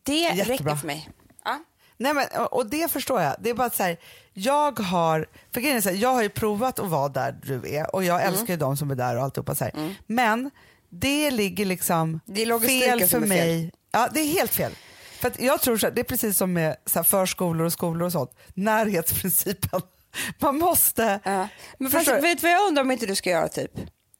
[0.03, 0.53] Det Jättebra.
[0.53, 1.09] räcker för mig.
[1.45, 1.59] Ja.
[1.97, 3.35] Nej, men, och det förstår jag.
[3.39, 3.97] Det är bara så här,
[4.33, 7.75] jag har, för grejen är så här, jag har ju provat att vara där du
[7.75, 8.33] är och jag Mm.
[8.33, 9.95] älskar ju de som är där och alltihopa så här.
[10.07, 10.51] Men
[10.89, 13.27] det ligger liksom Det fel för är fel.
[13.27, 13.71] mig.
[13.91, 14.71] Ja, det är helt fel.
[15.19, 18.11] För jag tror så här, det är precis som med så förskolor och skolor och
[18.11, 18.31] sånt.
[18.53, 19.81] Närhetsprincipen.
[20.39, 21.19] Man måste...
[21.23, 21.47] Ja.
[21.77, 23.71] Men fast, vet du vad jag undrar om inte du ska göra typ?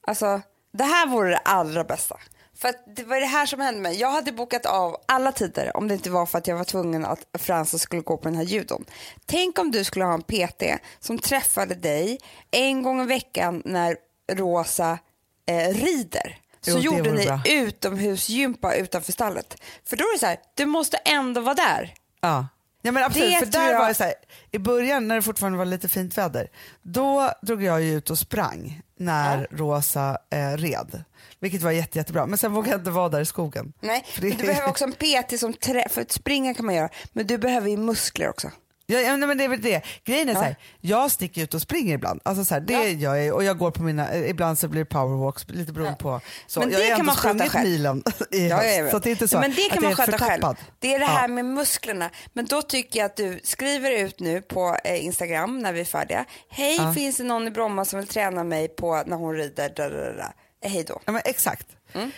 [0.07, 0.41] Alltså,
[0.73, 2.17] det här vore det allra bästa.
[2.62, 4.00] För att det var det här som hände mig.
[4.00, 7.06] Jag hade bokat av alla tider om det inte var för att jag var tvungen
[7.06, 8.86] att Frances skulle gå på den här judon.
[9.26, 10.63] Tänk om du skulle ha en PT
[11.00, 12.19] som träffade dig
[12.52, 13.97] en gång i veckan när
[14.32, 15.00] Rosa
[15.45, 16.38] eh, rider.
[16.62, 17.41] Så Jo, gjorde ni bra.
[17.45, 19.62] utomhusgympa utanför stallet.
[19.86, 21.93] För då är det så här, du måste ändå vara där.
[22.21, 22.47] Ja.
[22.82, 24.13] Ja men absolut, Det för där jag- var det så här,
[24.52, 26.47] i början när det fortfarande var lite fint väder,
[26.82, 31.03] då drog jag ju ut och sprang när Rosa eh, red.
[31.39, 33.73] Vilket var jätte, jättebra, men sen vågade jag inte vara där i skogen.
[33.79, 36.89] Nej, det- du behöver också en PT som trä- för att springa kan man göra,
[37.13, 38.51] men du behöver ju muskler också.
[38.91, 39.82] Ja, ja, nej, men det är väl det.
[40.06, 40.39] Grejen är Ja.
[40.39, 42.21] så här, jag sticker ut och springer ibland.
[42.25, 42.84] Alltså så här, det Ja.
[42.88, 45.97] gör jag och jag går på mina, eh, ibland så blir det powerwalks, lite beroende
[45.97, 46.21] på.
[46.47, 47.69] Så Men jag det har kan man sköta själv.
[47.69, 48.91] milen i Ja, höst, ja, ja.
[48.91, 50.43] så att det är inte så men det att kan jag man sköta själv.
[50.80, 51.12] Det är det Ja.
[51.12, 52.10] här med musklerna.
[52.34, 55.86] Men då tycker jag att du skriver ut nu på eh, Instagram när vi är
[55.86, 56.25] färdiga.
[56.49, 56.93] Hej, Ja.
[56.93, 59.69] finns det någon i Bromma som vill träna mig på när hon rider?
[59.75, 60.34] Da, da, da, da.
[60.63, 60.99] Eh, Hej då.
[61.06, 61.67] Ja, men exakt.
[61.93, 62.12] Mm.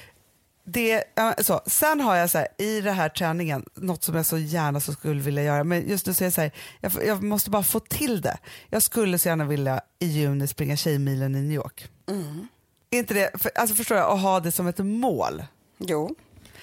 [0.66, 1.04] Det,
[1.40, 1.62] så.
[1.66, 4.94] Sen har jag så här, i den här träningen något som jag så gärna så
[4.94, 7.64] skulle vilja göra, men just nu så är jag så här, jag, jag måste bara
[7.64, 8.38] få till det.
[8.70, 11.88] Jag skulle så gärna vilja i juni springa Tjejmilen i New York.
[12.10, 12.48] Mm.
[12.90, 15.44] Inte det, för, alltså förstår jag, att ha det som ett mål.
[15.78, 16.16] Jo,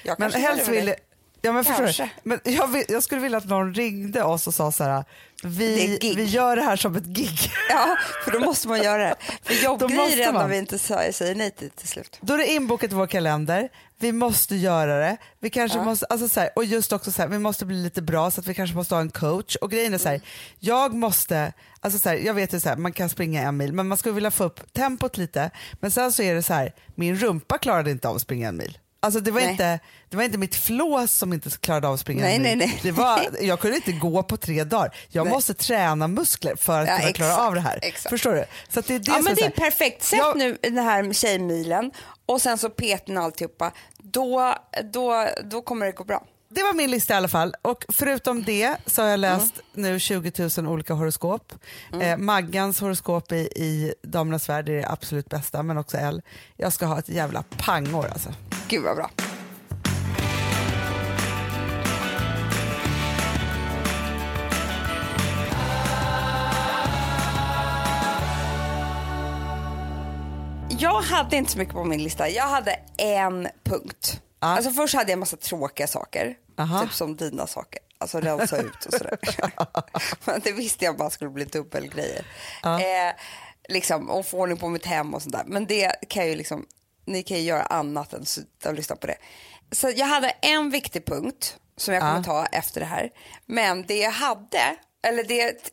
[0.03, 0.95] jag Men kanske gör helst vill.
[1.43, 1.71] Ja, men du?
[1.71, 2.11] Kanske.
[2.23, 5.05] Men jag, vill, jag skulle vilja att någon ringde oss och sa så här,
[5.43, 7.39] vi, vi gör det här som ett gig.
[7.69, 9.15] Ja, för då måste man göra det.
[9.43, 10.51] För jobbgrejer är man.
[10.51, 12.19] vi inte säger nej till till slut.
[12.21, 15.85] Då är det inbokat i vår kalender, vi måste göra det, vi kanske Ja.
[15.85, 18.41] måste, alltså så här, och just också så här, vi måste bli lite bra så
[18.41, 20.27] att vi kanske måste ha en coach och grejen är så här, Mm.
[20.59, 23.99] jag måste, alltså så jag vet ju så man kan springa en mil men man
[23.99, 25.51] skulle vilja få upp tempot lite
[25.81, 28.57] men sen så är det så här, min rumpa klarade inte av att springa en
[28.57, 28.79] mil.
[29.03, 29.51] Alltså det var, Nej.
[29.51, 32.81] inte, det var inte mitt flås som inte klarade av att springa Nej, nej, nej.
[32.83, 34.95] Det var, jag kunde inte gå på tre dagar.
[35.09, 35.33] Jag Nej.
[35.35, 37.79] måste träna muskler för att Ja, kunna klara av det här.
[37.83, 38.11] exakt.
[38.11, 38.45] Förstår du?
[38.69, 40.03] Så det är det Ja men det är perfekt.
[40.03, 41.91] Sätt jag- nu den här tjejmilen
[42.27, 43.73] och sen så peten och alltihopa.
[43.99, 44.55] Då,
[44.93, 46.25] då, då kommer det gå bra.
[46.53, 47.55] Det var min lista i alla fall.
[47.63, 51.53] Och förutom det så har jag läst nu 20 000 olika horoskop.
[52.01, 56.23] Eh, Maggans horoskop i, i Damernas Värld är det absolut bästa, men också L.
[56.57, 58.35] Jag ska ha ett jävla pangår alltså.
[58.69, 59.11] Gud vad bra.
[70.79, 72.29] Jag hade inte så mycket på min lista.
[72.29, 74.21] Jag hade en punkt.
[74.49, 76.37] Alltså först hade jag en massa tråkiga saker.
[76.59, 76.83] Aha.
[76.83, 77.81] Typ som dina saker.
[77.99, 79.19] Alltså rensa ut och sådär.
[80.25, 82.27] Men det visste jag bara skulle bli dubbelgrejer.
[82.63, 82.81] Ja.
[82.81, 83.15] Eh,
[83.69, 85.45] liksom, och få ordning på mitt hem och sånt där.
[85.47, 86.67] Men det kan ju liksom,
[87.05, 88.25] ni kan ju göra annat än
[88.67, 89.17] och lyssna på det.
[89.73, 92.23] Så jag hade en viktig punkt som jag kommer Ja.
[92.25, 93.11] ta efter det här.
[93.47, 95.73] Men det jag hade, eller det,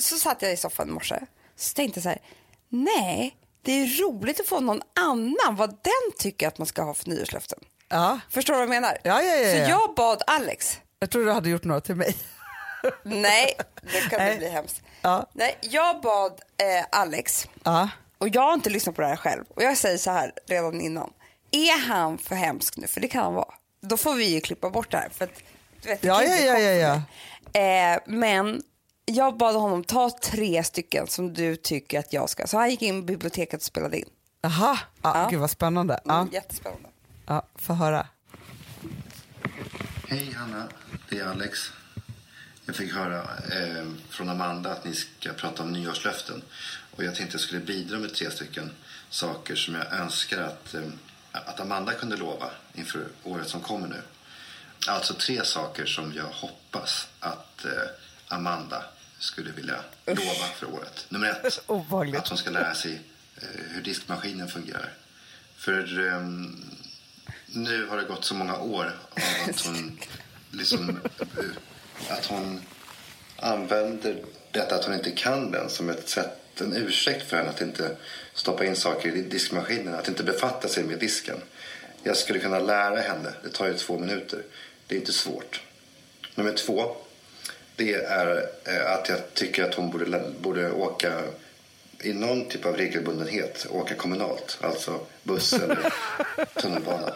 [0.00, 1.20] så satt jag i soffan i morse.
[1.56, 2.22] Så tänkte jag så här,
[2.68, 6.94] nej, det är roligt att få någon annan vad den tycker att man ska ha
[6.94, 7.58] för nyårslöften.
[7.90, 8.20] Ja.
[8.30, 8.98] Förstår du vad jag menar?
[9.04, 9.64] Ja, ja, ja, ja.
[9.66, 12.16] Så jag bad Alex, Jag tror du hade gjort några till mig.
[13.02, 13.54] nej,
[13.92, 14.38] det kan Nej.
[14.38, 14.82] bli hemskt.
[15.02, 15.26] Ja.
[15.32, 17.88] Nej, jag bad eh, Alex, Ja.
[18.18, 20.80] och jag har inte lyssnat på det här själv, och jag säger så här redan
[20.80, 21.12] innan.
[21.50, 22.86] Är han för hemsk nu?
[22.86, 23.54] För det kan han vara.
[23.80, 25.08] Då får vi ju klippa bort det här.
[25.08, 25.30] För att,
[25.82, 27.00] du vet, Ja, ja, ja, ja,
[27.52, 27.92] mig.
[27.94, 28.62] Eh, men
[29.04, 32.46] jag bad honom ta tre stycken som du tycker att jag ska.
[32.46, 34.08] Så han gick in på biblioteket och spelade in.
[34.42, 35.28] Jaha, ja, Ja.
[35.30, 36.00] gud vad spännande.
[36.04, 36.14] Ja.
[36.20, 36.88] Mm, jättespännande.
[37.30, 38.06] Ja, få höra.
[40.08, 40.68] Hej Hanna,
[41.08, 41.72] det är Alex.
[42.66, 46.42] Jag fick höra eh, från Amanda att ni ska prata om nyårslöften.
[46.90, 48.70] Och jag tänkte jag skulle bidra med tre stycken
[49.10, 50.82] saker som jag önskar att, eh,
[51.32, 54.02] att Amanda kunde lova inför året som kommer nu.
[54.88, 57.72] Alltså tre saker som jag hoppas att eh,
[58.28, 58.84] Amanda
[59.18, 61.06] skulle vilja lova för året.
[61.08, 61.68] Nummer ett,
[62.16, 63.02] att hon ska lära sig
[63.36, 64.92] eh, hur diskmaskinen fungerar.
[65.56, 66.64] För ehm,
[67.52, 69.98] nu har det gått så många år av att hon
[70.50, 71.44] liksom eh,
[72.08, 72.60] att hon
[73.36, 77.60] använder detta att hon inte kan den som ett sätt, en ursäkt för henne att
[77.60, 77.96] inte
[78.34, 81.36] stoppa in saker i diskmaskinen, att inte befatta sig med disken.
[82.02, 84.42] Jag skulle kunna lära henne, det tar ju två minuter.
[84.86, 85.60] Det är inte svårt.
[86.34, 86.96] Nummer två,
[87.76, 91.22] det är eh, att jag tycker att hon borde, borde åka
[92.02, 95.92] i någon typ av regelbundenhet, åka kommunalt, alltså buss eller
[96.60, 97.14] tunnelbana.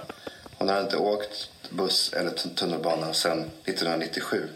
[0.58, 4.48] Hon har inte åkt buss eller tun- tunnelbana sedan 1997.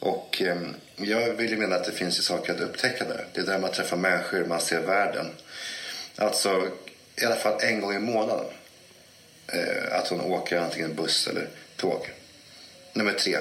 [0.00, 0.56] Och eh,
[0.96, 3.26] jag vill ju mena att det finns ju saker att upptäcka där.
[3.32, 5.26] Det är där man träffar människor, man ser världen.
[6.16, 6.68] Alltså
[7.16, 8.46] i alla fall en gång i månaden.
[9.46, 12.10] Eh, att hon åker antingen buss eller tåg.
[12.92, 13.38] Nummer tre.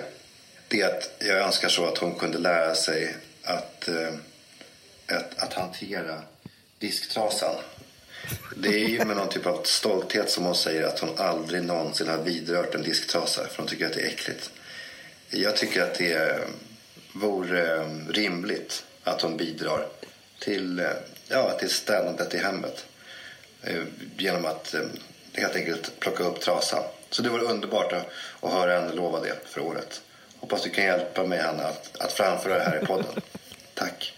[0.67, 4.09] Det är att jag önskar så att hon kunde lära sig att, eh,
[5.07, 6.21] att, att hantera
[6.79, 7.55] disktrasan.
[8.55, 12.07] Det är ju med någon typ av stolthet som hon säger att hon aldrig någonsin
[12.07, 14.51] har vidrört en disktrasa för hon tycker att det är äckligt.
[15.29, 16.39] Jag tycker att det
[17.13, 19.87] vore eh, rimligt att hon bidrar
[20.39, 20.91] till, eh,
[21.27, 22.85] ja, till städandet i hemmet
[23.63, 23.83] eh,
[24.17, 24.75] genom att
[25.33, 26.83] helt enkelt plocka upp trasan.
[27.09, 28.09] Så det vore underbart att,
[28.41, 30.01] att höra henne lova det för året.
[30.39, 33.21] Hoppas du kan hjälpa mig Hanna att, att framföra det här i podden.
[33.73, 34.13] Tack.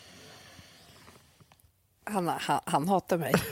[2.11, 3.33] Han, han, han hatar mig.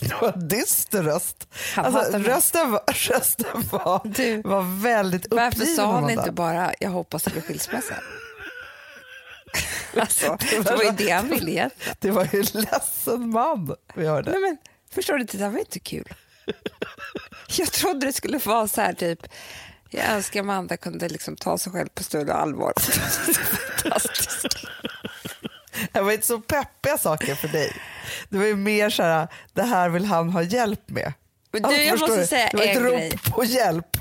[0.00, 1.48] Det var dyster röst.
[1.74, 2.82] Han Alltså, rösten var,
[3.12, 5.44] rösten var, Du, var väldigt uppgiven.
[5.44, 7.94] Varför sa han inte bara jag hoppas det blir skilsmässa?
[9.96, 11.96] alltså, det var ju det han ville egentligen.
[11.98, 14.30] Det var ju en ledsen man vi hörde.
[14.30, 14.56] Nej, men,
[14.90, 16.14] förstår du, det där var inte kul.
[17.48, 19.26] Jag trodde det skulle vara så här typ,
[19.90, 22.72] jag önskar Amanda kunde liksom ta sig själv på större allvar.
[23.82, 24.46] Fantastiskt.
[25.92, 27.72] Det var inte så peppiga saker för dig.
[28.28, 31.12] Det var ju mer så här, det här vill han ha hjälp med.
[31.52, 32.26] Men du, jag måste du?
[32.26, 33.18] säga det var ett rop grej.
[33.32, 33.96] på hjälp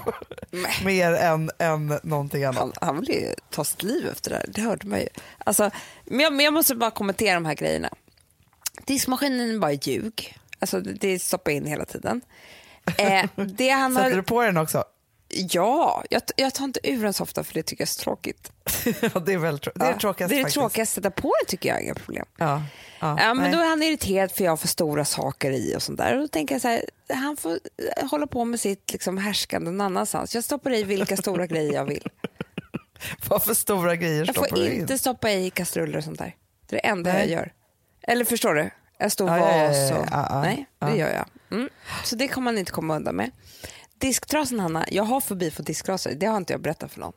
[0.52, 0.72] Nej.
[0.86, 2.58] mer än, än någonting annat.
[2.60, 5.08] Han, han ville ju ta sitt liv efter det här, det hörde man ju.
[5.38, 5.72] Alltså,
[6.06, 7.90] men, jag, men jag måste bara kommentera de här grejerna.
[8.86, 10.38] Diskmaskinen bara ljug.
[10.60, 12.22] Alltså, det- det stoppar in hela tiden.
[12.98, 14.84] Eh, det han Sätter har, du på den också?
[15.30, 18.02] Ja, jag, jag tar inte ur den så ofta för det tycker jag är så
[18.04, 18.52] tråkigt.
[19.14, 21.34] Ja, det är väl trå- det är det tråkigaste det är det tråkigaste, sätta på
[21.42, 22.26] den tycker jag, inga problem.
[22.38, 22.46] Ja,
[23.00, 23.52] ja, Ja, men nej.
[23.52, 26.16] då är han irriterad för jag har för stora saker i och sånt där.
[26.16, 27.52] Och då tänker jag så här, han får
[27.98, 30.36] eh, hålla på med sitt liksom härskande någon annanstans.
[30.36, 32.08] Jag stoppar i vilka stora grejer jag vill.
[33.28, 34.82] Vad för stora grejer Jag stoppar får du in?
[34.82, 36.36] inte stoppa i kastruller och sånt där.
[36.70, 37.22] Det är det enda Nej.
[37.22, 37.54] jag gör.
[38.02, 38.70] Eller förstår du?
[38.98, 40.06] En stor Ja, ja, ja, vas ja, och...
[40.12, 40.42] ja, ja.
[40.42, 40.96] Nej, det Ja.
[40.96, 41.26] gör jag.
[41.58, 41.70] Mm.
[42.04, 43.32] Så det kommer man inte komma undan med.
[44.00, 46.12] Disktrasan Hanna, jag har förbi för disktrasor.
[46.12, 47.14] Det har inte jag berättat för någon.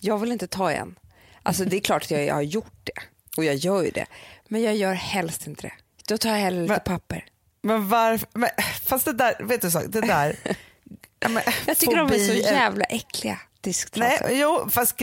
[0.00, 0.98] Jag vill inte ta en.
[1.42, 3.02] Alltså det är klart att jag, jag har gjort det.
[3.36, 4.06] Och jag gör ju det.
[4.48, 5.72] Men jag gör helst inte det.
[6.08, 7.24] Då tar jag hellre lite Men- papper.
[7.62, 8.28] Men varför?
[8.32, 8.48] Men,
[8.84, 10.36] fast det där, vet du så, det där.
[11.28, 14.26] men, Jag tycker de är så fobi jävla äckliga, disktrasor.
[14.28, 14.96] Nej, jo, fast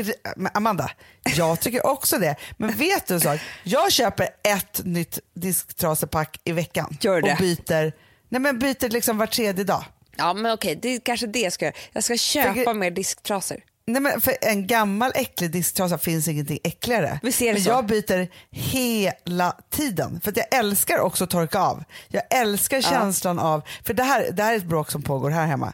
[0.54, 0.92] Amanda,
[1.36, 2.36] jag tycker också det.
[2.58, 3.40] Men vet du en sak?
[3.64, 7.32] Jag köper ett nytt disktrasepack i veckan Gör det.
[7.32, 7.94] och byter,
[8.30, 9.84] nej men byter liksom var tredje dag.
[10.18, 11.76] Ja men okej, det är kanske det jag ska göra.
[11.94, 13.58] Jag ska köpa För- mer disktrasor.
[13.86, 17.08] Nej, men för en gammal äcklig disktrasa finns ingenting äckligare.
[17.24, 17.70] Är det men så?
[17.70, 20.22] jag byter hela tiden.
[20.24, 21.84] För jag älskar också att torka av.
[22.08, 25.46] Jag älskar känslan av, för det här, det här är ett bråk som pågår här
[25.46, 25.74] hemma.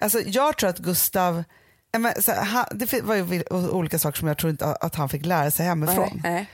[0.00, 1.44] Alltså, jag tror att Gustav,
[1.92, 5.08] ja, men, så, han, det var ju olika saker som jag tror inte att han
[5.08, 6.20] fick lära sig hemifrån.
[6.22, 6.46] Nej, nej.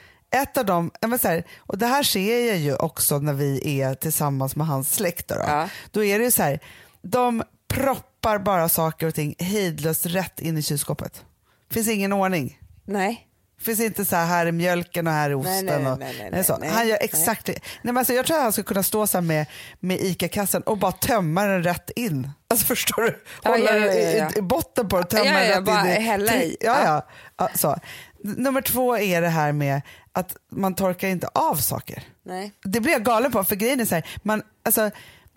[0.42, 3.32] Ett av dem, ja, men så här, och det här ser jag ju också när
[3.32, 5.28] vi är tillsammans med hans släkt.
[5.28, 5.40] Då, då.
[5.46, 5.68] Ja.
[5.90, 6.60] då är det ju så här,
[7.04, 11.24] de proppar bara saker och ting hejdlöst rätt in i kylskåpet.
[11.72, 12.58] finns ingen ordning.
[12.84, 13.28] Nej.
[13.60, 15.66] finns inte så här, här är mjölken och här är osten.
[15.66, 16.56] Nej, nej, och, nej, nej, nej, så.
[16.56, 17.04] nej, han gör nej.
[17.04, 17.52] exakt det.
[17.52, 19.46] Nej, men alltså, jag tror att han skulle kunna stå så med,
[19.80, 22.30] med ICA-kassen och bara tömma den rätt in.
[22.48, 23.22] Alltså förstår du?
[23.42, 24.30] Ja, Hålla ja, ja, i- ja.
[24.34, 26.04] i, i botten på den, tömma Ja, den ja, rätt bara in i.
[26.04, 26.56] hälla i.
[26.60, 26.84] Ja, Ja.
[26.86, 27.06] ja.
[27.36, 27.76] ja så.
[28.22, 29.80] Nummer två är det här med
[30.12, 32.02] att man torkar inte av saker.
[32.24, 32.52] Nej.
[32.64, 34.90] Det blir jag galen på för grejen är så här, man, alltså,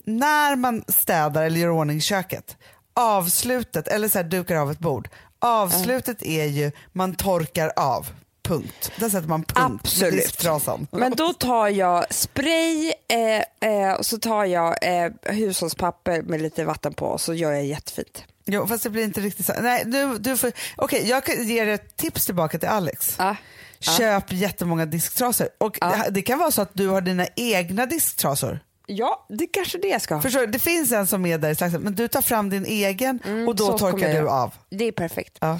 [0.08, 2.58] när man städar eller gör ordning köket,
[2.94, 8.08] avslutet eller så här, dukar av ett bord, avslutet är ju man torkar av.
[8.44, 8.92] Punkt.
[8.96, 10.44] Där sätter man punkt Absolut.
[10.92, 16.66] Men då tar jag spray eh, eh, och så tar jag eh, hushållspapper med lite
[16.66, 18.24] vatten på och så gör jag jättefint.
[18.46, 19.54] Jo, fast det blir inte riktigt så.
[19.62, 23.16] Nej, du, du får, okej, jag kan ge dig ett tips tillbaka till Alex.
[23.20, 23.36] Ja.
[23.80, 25.50] köp jättemånga disktrasor.
[25.58, 25.88] Och Ja.
[25.88, 28.60] det, det kan vara så att du har dina egna disktrasor.
[28.90, 30.22] Ja, det kanske det jag ska ha.
[30.22, 30.48] Förstår du?
[30.48, 33.26] Det finns en som är där i slagsmålet, men du tar fram din egen och
[33.26, 34.54] då Mm, så kommer torkar du av.
[34.70, 35.38] Det är perfekt.
[35.42, 35.60] Ja.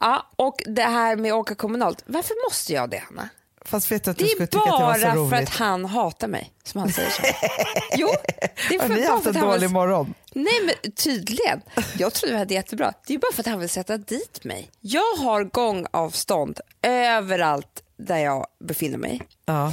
[0.00, 2.02] Ja, och det här med att åka kommunalt.
[2.06, 3.28] Varför måste jag det, Hanna?
[3.66, 5.00] Fast vet du att Det du är skulle tycka att det var bara så
[5.30, 5.48] för roligt.
[5.48, 7.22] att han hatar mig, som han säger så.
[7.96, 8.08] jo,
[8.68, 9.70] det är Har för, ni bara haft för en dålig vill...
[9.70, 10.14] morgon?
[10.32, 11.60] Nej, men tydligen.
[11.98, 12.92] Jag trodde vi hade jättebra.
[13.06, 14.70] Det är bara för att han vill sätta dit mig.
[14.80, 19.22] Jag har gångavstånd överallt där jag befinner mig.
[19.46, 19.72] Ja.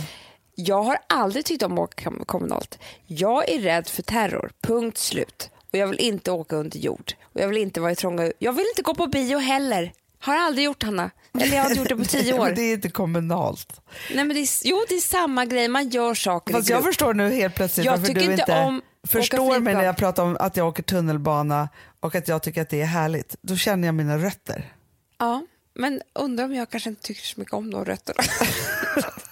[0.56, 2.80] Jag har aldrig tyckt om att åka kom- kommunalt.
[3.08, 5.50] Jag är rädd för terror, punkt slut.
[5.72, 7.14] Och jag vill inte åka under jord.
[7.24, 8.32] Och jag vill inte vara i trånga...
[8.40, 9.94] Jag vill inte gå på bio heller.
[10.20, 11.12] Har aldrig gjort, Hanna.
[11.34, 12.50] Eller jag har inte gjort det på tio år.
[12.56, 13.82] Det är inte kommunalt.
[14.16, 15.68] Nej, men det är, jo, det är samma grej.
[15.68, 18.82] Man gör saker Fast jag förstår nu helt plötsligt Jag varför du inte inte om
[19.08, 22.70] förstår mig när jag pratar om att jag åker tunnelbana och att jag tycker att
[22.70, 23.36] det är härligt.
[23.42, 24.74] Då känner jag mina rötter.
[25.18, 28.24] Ja, men undrar om jag kanske inte tycker så mycket om de rötterna.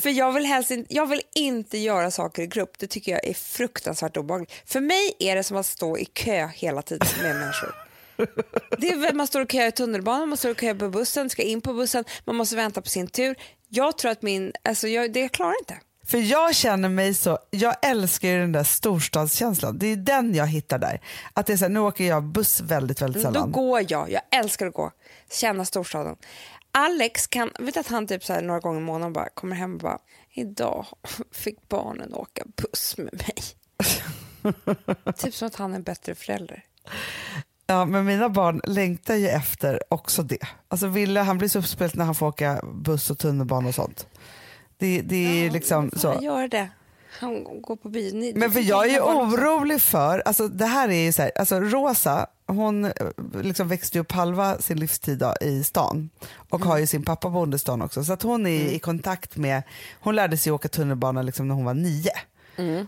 [0.00, 2.78] För jag vill, helst inte, jag vill inte göra saker i grupp.
[2.78, 4.52] Det tycker jag är fruktansvärt obehagligt.
[4.66, 7.74] För mig är det som att stå i kö hela tiden med människor.
[8.78, 11.30] Det är väl, man står och köar i tunnelbanan, man står och köar på bussen,
[11.30, 13.36] ska in på bussen, man måste vänta på sin tur.
[13.68, 15.76] Jag tror att min, alltså jag, det jag klarar inte.
[16.10, 19.78] För jag känner mig så, jag älskar ju den där storstadskänslan.
[19.78, 21.00] Det är den jag hittar där.
[21.32, 23.52] Att det är så här, nu åker jag buss väldigt, väldigt Då sällan.
[23.52, 24.90] går jag, jag älskar att gå,
[25.30, 26.16] känna storstaden.
[26.72, 29.74] Alex kan, vet att han typ så här några gånger i månaden bara kommer hem
[29.74, 29.98] och bara,
[30.30, 30.86] idag
[31.32, 33.34] fick barnen åka buss med mig.
[35.16, 36.64] typ som att han är en bättre förälder.
[37.66, 40.46] Ja, men mina barn längtar ju efter också det.
[40.68, 44.06] Alltså Ville han blir så uppspelt när han får åka buss och tunnelbana och sånt.
[44.80, 46.12] Det, det är liksom så.
[46.12, 46.68] Han gör det.
[47.20, 47.88] Han går på.
[47.88, 51.32] Ni, Men för jag är ju orolig för, alltså det här är ju så här,
[51.38, 52.92] alltså Rosa hon eh,
[53.42, 56.10] liksom växte upp halva sin livstid då, i stan
[56.50, 59.36] och har ju sin pappa boende i stan också så att hon är i kontakt
[59.36, 59.62] med,
[60.00, 62.10] hon lärde sig åka tunnelbana liksom när hon var nio.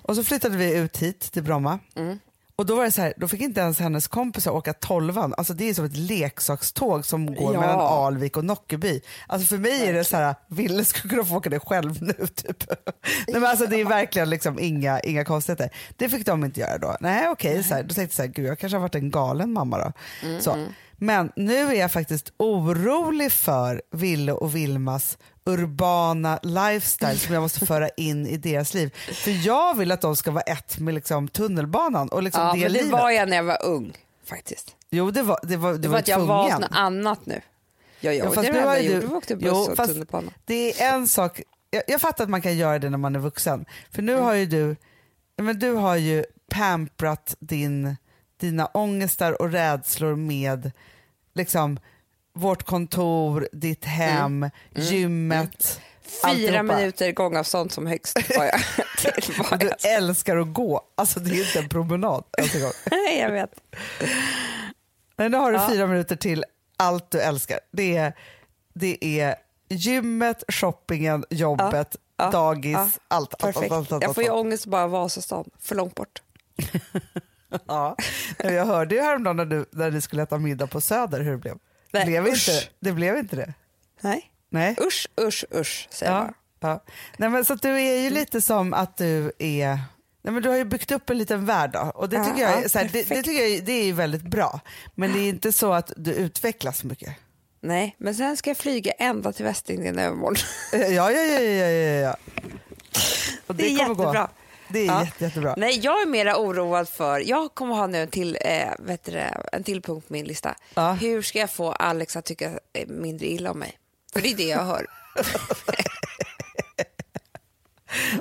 [0.02, 1.78] Och så flyttade vi ut hit till Bromma
[2.56, 5.54] och då var det så här, då fick inte ens hennes kompisar åka tolvan, alltså
[5.54, 7.60] det är som ett leksakståg som går Ja.
[7.60, 9.00] mellan Alvik och Nockeby.
[9.26, 12.26] Alltså för mig är det så här, Ville skulle kunna få åka det själv nu
[12.34, 12.64] typ.
[13.28, 15.70] Nej, men alltså det är verkligen liksom inga, inga konstigheter.
[15.96, 16.96] Det fick de inte göra då.
[17.00, 19.10] Nej okej, så här, då tänkte jag så här, gud jag kanske har varit en
[19.10, 19.92] galen mamma då.
[20.40, 20.66] Så.
[20.96, 27.66] Men nu är jag faktiskt orolig för Ville och Vilmas urbana lifestyle som jag måste
[27.66, 28.94] föra in i deras liv.
[29.24, 32.58] För jag vill att de ska vara ett med liksom tunnelbanan och liksom Ja, det
[32.60, 32.92] men det livet.
[32.92, 34.76] var jag när jag var ung faktiskt.
[34.90, 36.28] Jo det var, det var, det Det var var att jag tvungen.
[36.28, 37.40] valt något annat nu.
[38.00, 39.14] Ja, ja, Ja, fast det har det enda jag du- gjorde.
[39.16, 40.32] Åkte buss Jo, och tunnelbana.
[40.44, 43.20] Det är en sak, jag, jag fattar att man kan göra det när man är
[43.20, 43.64] vuxen.
[43.90, 44.76] För nu har ju du,
[45.36, 47.96] men du har ju pamprat din,
[48.40, 50.72] dina ångestar och rädslor med
[51.34, 51.78] liksom
[52.34, 55.80] vårt kontor, ditt hem, gymmet.
[56.22, 56.62] Fyra alltihopa.
[56.62, 58.60] minuter gångavstånd som högst var jag.
[59.22, 59.92] till var Du jag.
[59.96, 62.24] älskar att gå, alltså det är inte en promenad.
[62.90, 63.50] Nej, jag vet.
[65.16, 65.68] Men nu har du Ja.
[65.70, 66.44] fyra minuter till
[66.76, 67.58] allt du älskar.
[67.72, 68.12] Det är,
[68.74, 69.36] det är
[69.68, 72.80] gymmet, shoppingen, jobbet, Ja, dagis, ja.
[72.80, 72.98] allt.
[73.08, 73.72] allt, allt, Perfekt.
[73.72, 74.38] allt, allt, Jag får ju allt.
[74.38, 76.22] ångest bara Vasastan, för långt bort.
[77.66, 77.96] Ja.
[78.38, 81.38] Jag hörde ju häromdagen när, du, när ni skulle äta middag på Söder hur det
[81.38, 81.56] blev.
[81.92, 82.48] Nej, blev usch.
[82.48, 83.54] inte, det blev inte det.
[84.00, 84.30] Nej.
[84.50, 84.76] Nej.
[84.80, 86.32] Usch, usch, usch, säger jag Ja.
[86.60, 86.72] bara.
[86.72, 86.84] Ja.
[87.16, 89.78] Nej, men så du är ju lite som att du är
[90.24, 92.64] Nej, men du har ju byggt upp en liten värld då, och det tycker, jag,
[92.64, 94.60] ja, så här, det, det tycker jag det är ju väldigt bra.
[94.94, 97.14] Men det är inte så att du utvecklas så mycket.
[97.60, 100.36] Nej, men sen ska jag flyga ända till Västindien i övermorgon.
[100.72, 102.16] Ja, ja, ja, ja, ja, ja, ja.
[103.46, 104.28] Och Det är kommer gå.
[104.72, 105.04] Det är Ja.
[105.04, 105.54] jätte, jättebra.
[105.56, 109.22] Nej, jag är mera oroad för, jag kommer ha nu en till, eh, vet du,
[109.52, 110.54] en till punkt på min lista.
[110.74, 110.92] Ja.
[110.92, 113.78] Hur ska jag få Alex att tycka eh, mindre illa om mig?
[114.12, 114.86] För det är det jag hör.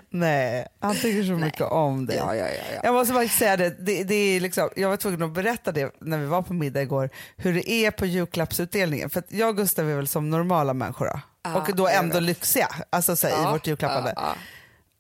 [0.10, 2.18] Nej, han tycker så mycket om dig.
[2.18, 2.80] Ja, ja, ja, ja.
[2.84, 5.96] Jag måste faktiskt säga det, det, det är liksom, jag var tvungen att berätta det
[6.02, 9.10] när vi var på middag igår, hur det är på julklappsutdelningen.
[9.10, 11.20] För jag och Gustav är väl som normala människor då.
[11.44, 14.14] Ja, och då ändå lyxiga alltså, så här, i vårt julklappande.
[14.16, 14.36] Ja, ja.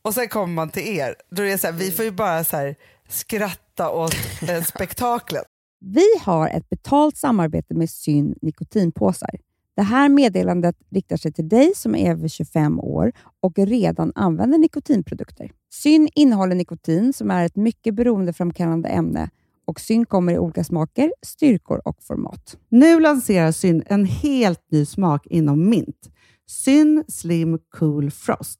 [0.02, 2.44] Och sen kommer man till er, då är det så här, vi får ju bara
[2.44, 2.76] så här,
[3.10, 4.16] skratta åt
[4.50, 5.44] eh, spektaklet.
[5.86, 9.40] Vi har ett betalt samarbete med Syn nikotinpåsar.
[9.76, 14.58] Det här meddelandet riktar sig till dig som är över 25 år och redan använder
[14.58, 15.52] nikotinprodukter.
[15.74, 19.30] Syn innehåller nikotin som är ett mycket beroendeframkallande ämne
[19.66, 22.58] och Syn kommer i olika smaker, styrkor och format.
[22.70, 26.12] Nu lanserar Syn en helt ny smak inom mint.
[26.48, 28.60] Syn Slim Cool Frost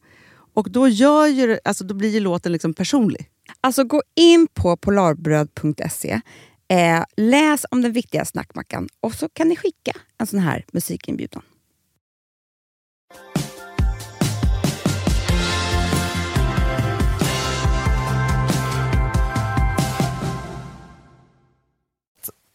[0.53, 3.29] Och då, gör ju, det- alltså, då blir ju låten liksom personlig.
[3.61, 6.21] Alltså gå in på polarbröd.se,
[6.67, 11.41] eh, läs om den viktiga snackmackan och så kan ni skicka en sån här musikinbjudan.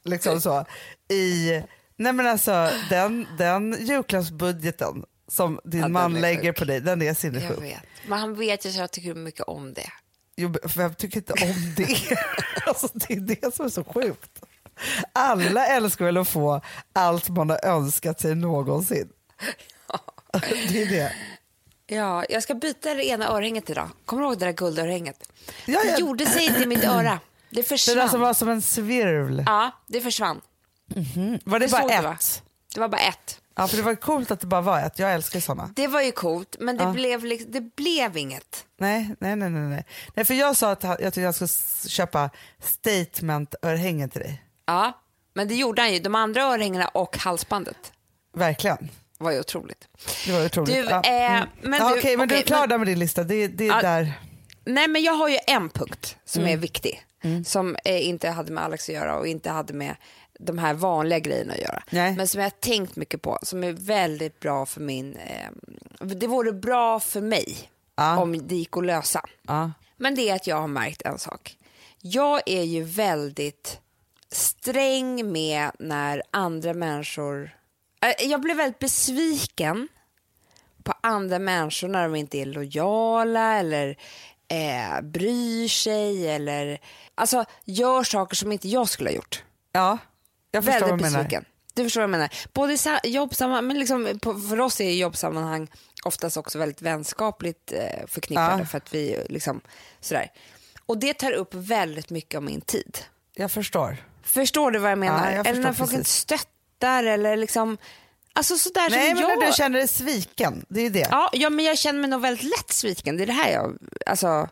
[0.04, 0.64] liksom så,
[1.14, 1.50] i,
[1.96, 6.56] nej men alltså den, den julklappsbudgeten som din Ja, man lägger sjuk.
[6.58, 7.62] på dig, den är Jag sinnessjuk.
[7.62, 7.82] vet.
[8.08, 9.90] Men han vet ju att jag tycker mycket om det.
[10.36, 12.16] Jo, jag tycker inte om det.
[12.66, 14.40] alltså, det är det som är så sjukt.
[15.12, 16.60] Alla älskar väl att få
[16.92, 19.08] allt man har önskat sig någonsin.
[20.72, 21.12] det är det.
[21.86, 23.88] Ja, jag ska byta det ena örhänget idag.
[24.04, 25.28] Kommer du ihåg det där guldörhänget?
[25.66, 25.98] Ja, Det ja.
[25.98, 27.20] gjorde sig inte i mitt öra.
[27.50, 27.96] Det Det försvann.
[27.96, 29.42] där som var som en svirvl.
[29.46, 30.40] Ja, det försvann.
[31.44, 32.14] Var det, Det bara såg du, va?
[32.14, 32.42] ett?
[32.74, 33.40] Det var bara ett.
[33.58, 34.98] Ja, för det var coolt att det bara var ett.
[34.98, 35.70] Jag älskar sådana.
[35.76, 36.92] Det var ju coolt, men det, Ja.
[36.92, 38.64] blev, liksom, det blev inget.
[38.78, 39.84] Nej, nej, nej, nej,
[40.14, 40.24] nej.
[40.24, 41.48] För jag sa att jag tyckte jag skulle
[41.88, 42.30] köpa
[42.60, 44.42] statement-örhängen till dig.
[44.66, 44.92] Ja,
[45.34, 45.98] men det gjorde han ju.
[45.98, 47.92] De andra örhängena och halsbandet
[48.36, 48.88] Verkligen.
[49.18, 49.88] var ju otroligt.
[50.26, 50.74] Det var otroligt.
[50.74, 50.96] Du, ja.
[50.96, 53.24] eh, men ja, du- okej, men du är okej, klar men- där med din lista.
[53.24, 54.12] Det, det är Ja, där.
[54.64, 56.52] Nej, men jag har ju en punkt som Mm.
[56.54, 57.02] är viktig.
[57.46, 59.96] Som eh, inte hade med Alex att göra och inte hade med
[60.38, 61.82] de här vanliga grejerna att göra.
[61.90, 62.16] Nej.
[62.16, 65.16] Men som jag har tänkt mycket på, som är väldigt bra för min...
[65.16, 65.50] Eh,
[66.06, 68.18] det vore bra för mig Ja.
[68.18, 69.20] om det gick att lösa.
[69.42, 69.72] Ja.
[69.96, 71.56] Men det är att jag har märkt en sak.
[72.00, 73.80] Jag är ju väldigt
[74.30, 77.56] sträng med när andra människor...
[78.02, 79.88] Eh, Jag blir väldigt besviken
[80.82, 83.96] på andra människor när de inte är lojala eller
[84.48, 86.80] eh, bryr sig eller
[87.14, 89.42] alltså gör saker som inte jag skulle ha gjort.
[89.72, 89.98] ja,
[90.56, 91.44] jag förstår Väldigt besviken.
[91.74, 92.30] Du förstår vad jag menar.
[92.52, 95.68] Både i sa- jobbsammanhang, men liksom, på, för oss är jobbsammanhang
[96.04, 98.66] oftast också väldigt vänskapligt eh, förknippade Ja.
[98.66, 99.60] för att vi liksom
[100.00, 100.30] sådär.
[100.86, 102.98] Och det tar upp väldigt mycket av min tid.
[103.34, 103.96] Jag förstår.
[104.22, 105.30] Förstår du vad jag menar?
[105.30, 106.16] Ja, jag eller när folk inte precis.
[106.20, 107.78] stöttar eller liksom,
[108.32, 109.38] alltså sådär Nej, som men jag.
[109.38, 110.64] när du känner dig sviken.
[110.68, 111.08] Det är ju det.
[111.10, 113.16] Ja, ja, men jag känner mig nog väldigt lätt sviken.
[113.16, 114.48] Det är det här jag alltså,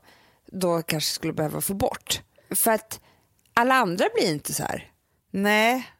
[0.46, 2.20] då kanske skulle behöva få bort.
[2.50, 3.00] För att
[3.55, 4.90] alla andra blir inte så här.
[5.30, 5.90] Nej.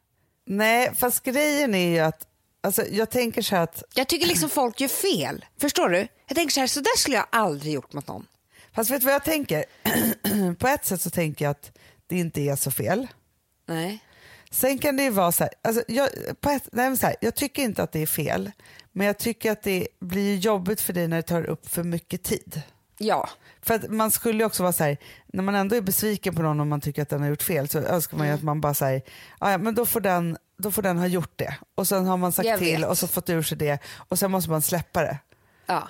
[0.45, 2.27] Nej, fast grejen är ju att
[2.63, 5.45] alltså, jag tänker så här att Jag tycker liksom folk gör fel.
[5.57, 6.07] Förstår du?
[6.27, 8.27] Jag tänker så här, så där skulle jag aldrig gjort mot någon.
[8.73, 9.65] Fast vet du vad jag tänker?
[10.59, 11.77] På ett sätt så tänker jag att
[12.07, 13.07] det inte är så fel.
[13.67, 13.99] Nej.
[14.51, 16.09] Sen kan det ju vara så här, alltså jag,
[16.41, 18.51] på ett, nej så här, jag tycker inte att det är fel,
[18.91, 22.23] men jag tycker att det blir jobbigt för dig när det tar upp för mycket
[22.23, 22.61] tid.
[22.97, 23.29] Ja.
[23.61, 26.59] För att man skulle också vara så här, när man ändå är besviken på någon
[26.59, 28.73] och man tycker att den har gjort fel så önskar man ju att man bara
[28.73, 29.01] säger,
[29.39, 31.57] ja men då får, den, då får den ha gjort det.
[31.75, 34.31] Och sen har man sagt Jag till och så fått ur sig det och sen
[34.31, 35.17] måste man släppa det.
[35.65, 35.89] ja.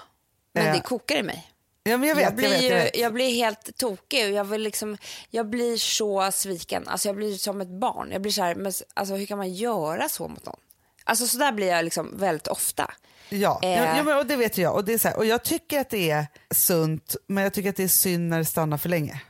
[0.53, 1.51] Men Eh, det kokar i mig.
[1.83, 2.97] Ja men jag vet, jag, jag, blir vet, jag vet.
[2.97, 4.97] jag blir helt tokig och jag, vill liksom,
[5.29, 6.87] jag blir så sviken.
[6.87, 8.09] Alltså jag blir som ett barn.
[8.11, 10.59] Jag blir så här, men, alltså, hur kan man göra så mot någon?
[11.03, 12.93] Alltså så där blir jag liksom väldigt ofta.
[13.29, 13.97] Ja, Eh.
[13.97, 14.75] ja, men, och det vet jag.
[14.75, 17.69] Och, det är så här, och jag tycker att det är sunt, men jag tycker
[17.69, 19.21] att det är synd när det stannar för länge.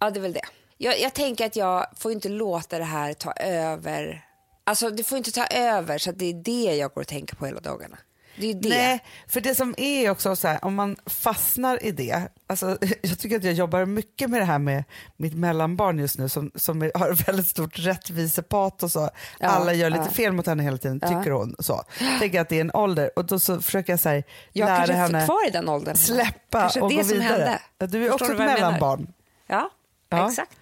[0.00, 0.40] Ja, det är väl det.
[0.76, 4.24] Jag, jag tänker att jag får inte låta det här ta över.
[4.64, 7.36] Alltså det får inte ta över så att det är det jag går och tänker
[7.36, 7.98] på hela dagarna.
[8.40, 8.68] Det är det.
[8.68, 13.18] Nej, för det som är också så här, om man fastnar i det, alltså, jag
[13.18, 14.84] tycker att jag jobbar mycket med det här med
[15.16, 19.10] mitt mellanbarn just nu som, som är- har väldigt stort rättvisepatos och
[19.40, 20.10] Ja, alla gör lite ja.
[20.10, 21.08] fel mot henne hela tiden, Ja.
[21.08, 21.56] tycker hon.
[21.58, 21.82] Så.
[22.18, 24.94] Tänker att det är en ålder och då så försöker jag så här, jag lära
[24.96, 25.96] henne kvar i den åldern.
[25.96, 27.58] släppa Kanske och det gå som vidare.
[27.78, 27.96] hände.
[27.96, 29.12] Du är Förstår också du ett mellanbarn.
[29.46, 29.70] Ja,
[30.08, 30.28] Ja.
[30.28, 30.52] exakt.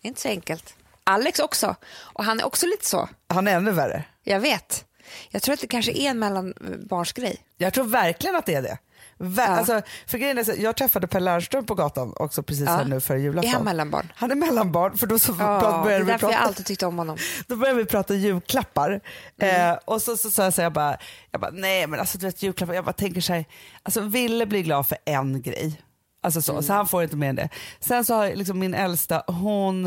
[0.00, 0.74] Det är inte så enkelt.
[1.04, 1.76] Alex också.
[1.96, 3.08] Och han är också lite så.
[3.28, 4.04] Han är ännu värre.
[4.22, 4.84] Jag vet.
[5.30, 7.36] Jag tror att det kanske är en mellanbarnsgrej.
[7.56, 8.78] Jag tror verkligen att det är det.
[9.18, 9.56] Ver- Ja.
[9.56, 12.72] alltså, för grejen är så, jag träffade Per Lernström på gatan också precis Ja.
[12.76, 13.50] här nu före julafton.
[13.50, 14.12] Är han mellanbarn?
[14.16, 16.32] Han är mellanbarn för då så Ja, började vi prata.
[16.32, 17.16] jag alltid tyckte om honom.
[17.46, 19.00] Då började vi prata julklappar.
[19.40, 19.70] Mm.
[19.72, 20.96] Eh, och så sa så, så jag bara,
[21.30, 23.44] jag bara, nej men alltså du vet julklappar, jag bara tänker så här,
[23.82, 25.80] alltså Ville blir glad för en grej.
[26.22, 26.62] Alltså så, Mm.
[26.62, 27.48] så han får inte mer än det.
[27.80, 29.86] Sen så har liksom min äldsta, hon,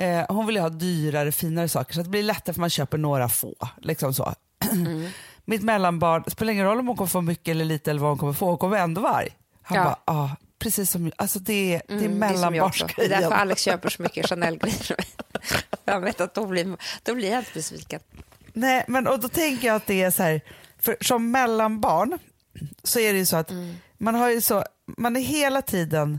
[0.00, 2.98] eh, hon vill ju ha dyrare, finare saker så det blir lättare för man köper
[2.98, 3.54] några få.
[3.82, 4.34] Liksom så.
[4.86, 5.08] Mm.
[5.44, 8.10] Mitt mellanbarn, det spelar ingen roll om hon kommer få mycket eller lite eller vad
[8.10, 9.28] hon kommer få, hon kommer ändå vara arg.
[9.62, 9.84] Han Ja.
[9.84, 12.32] bara, ah, precis som, alltså det, är Mm, det är också.
[12.32, 13.10] Det är mellanbarnsgrejen.
[13.22, 14.96] därför Alex köper så mycket Chanel-grejer.
[15.84, 18.00] Jag vet att då blir, då blir jag inte besviken.
[18.52, 20.40] Nej, men och då tänker jag att det är så här,
[20.78, 22.18] för som mellanbarn
[22.82, 23.74] så är det ju så att Mm.
[23.98, 24.64] man har ju så,
[24.96, 26.18] man är hela tiden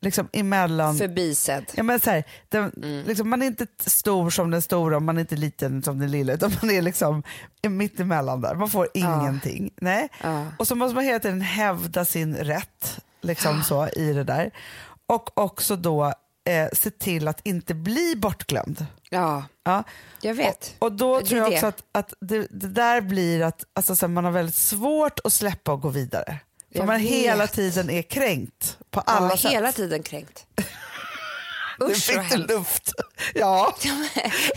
[0.00, 1.64] liksom emellan, Förbisedd.
[1.74, 3.04] ja, men så här, den, Mm.
[3.06, 6.10] liksom, man är inte stor som den stora och man är inte liten som den
[6.10, 7.22] lilla utan man är liksom
[7.68, 9.70] mitt emellan där, man får ingenting.
[9.80, 10.08] Nej.
[10.22, 10.46] Ja.
[10.58, 14.50] Och så måste man hela tiden hävda sin rätt liksom så, i det där.
[15.06, 16.04] Och också då
[16.48, 18.86] eh, se till att inte bli bortglömd.
[19.10, 19.84] Ja, Ja.
[20.20, 20.74] jag vet.
[20.78, 21.54] Och, och då Det tror jag det.
[21.54, 25.72] också att, att det, det där blir att alltså, man har väldigt svårt att släppa
[25.72, 26.38] och gå vidare.
[26.72, 27.10] För Jag man vet.
[27.10, 29.50] hela tiden är kränkt på alla ja, sätt.
[29.52, 30.46] hela tiden kränkt.
[31.78, 32.92] Nu Usch fick vad du luft.
[33.34, 33.76] Ja.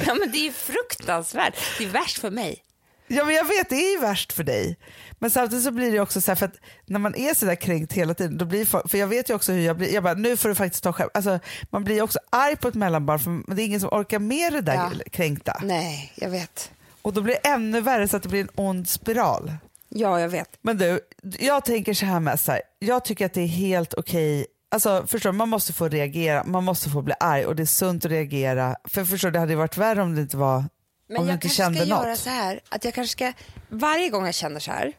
[0.05, 1.53] Ja, men det är ju fruktansvärt.
[1.77, 2.63] Det är värst för mig.
[3.07, 4.77] ja, men jag vet, det är ju värst för dig.
[5.19, 7.55] Men samtidigt så blir det också så här, för att när man är så där
[7.55, 10.03] kränkt hela tiden, då blir folk, för jag vet ju också hur jag blir, jag
[10.03, 11.09] bara, nu får du faktiskt ta själv.
[11.13, 11.39] Alltså,
[11.69, 14.61] man blir också arg på ett mellanbarn för det är ingen som orkar med det
[14.61, 14.91] där Ja.
[15.11, 15.59] kränkta.
[15.63, 16.71] Nej, jag vet.
[17.01, 19.51] Och då blir det ännu värre så att det blir en ond spiral.
[19.95, 20.49] Ja, jag vet.
[20.61, 20.99] Men du,
[21.39, 25.03] jag tänker så här med så här, jag tycker att det är helt okej Alltså
[25.07, 28.05] förstår du, man måste få reagera, man måste få bli arg och det är sunt
[28.05, 28.75] att reagera.
[28.83, 30.65] För förstår du, det hade varit värre om det inte var
[31.09, 32.05] Men om du jag inte kanske kände ska något.
[32.05, 33.33] göra så här, att jag kanske ska,
[33.69, 34.93] varje gång jag känner så här,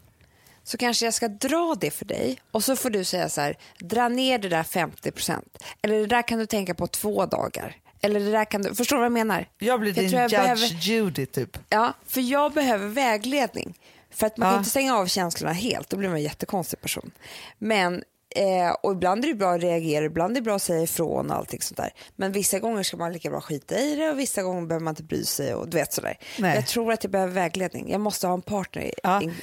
[0.65, 3.57] så kanske jag ska dra det för dig och så får du säga så här,
[3.79, 5.65] dra ner det där 50 procent.
[5.83, 7.77] Eller det där kan du tänka på två dagar.
[8.01, 9.47] Eller det där kan du, förstår du vad jag menar?
[9.59, 11.59] Jag blir Jag din jag Judge behöver- Judy typ.
[11.69, 13.75] Ja, för jag behöver vägledning.
[14.15, 14.53] För att man Ja.
[14.53, 17.11] kan inte stänga av känslorna helt, då blir man en jättekonstig person.
[17.59, 18.03] Men,
[18.37, 21.31] eh, och ibland är det bra att reagera, ibland är det bra att säga ifrån
[21.31, 21.91] och allting sånt där.
[22.17, 24.93] Men vissa gånger ska man lika bra skita i det och vissa gånger behöver man
[24.93, 26.19] inte bry sig och du vet sådär.
[26.39, 26.55] Nej.
[26.55, 28.93] Jag tror att jag behöver vägledning, jag måste ha en partner.
[29.03, 29.23] Ja.
[29.23, 29.35] in-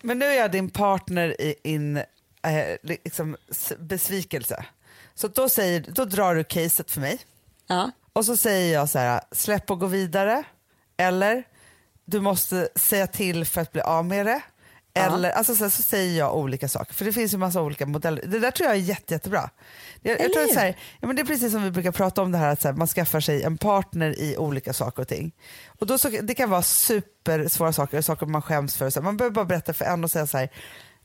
[0.00, 2.04] Men nu är jag din partner i in, eh,
[2.82, 3.36] liksom,
[3.78, 4.64] besvikelse.
[5.14, 7.18] Så då, säger, då drar du caset för mig
[7.66, 7.90] Ja.
[8.12, 10.42] och så säger jag så här, släpp och gå vidare.
[10.96, 11.44] Eller
[12.10, 14.40] du måste säga till för att bli av med det.
[14.94, 17.86] Eller, alltså så, här, så säger jag olika saker, för det finns ju massa olika
[17.86, 18.22] modeller.
[18.26, 19.50] Det där tror jag är jätte, jättebra.
[20.02, 22.22] Jag, jag tror att så här, ja, men det är precis som vi brukar prata
[22.22, 25.08] om det här att så här, man skaffar sig en partner i olika saker och
[25.08, 25.32] ting.
[25.80, 28.90] Och då så, det kan vara supersvåra saker, saker man skäms för.
[28.90, 30.48] Så här, man behöver bara berätta för en och säga så här,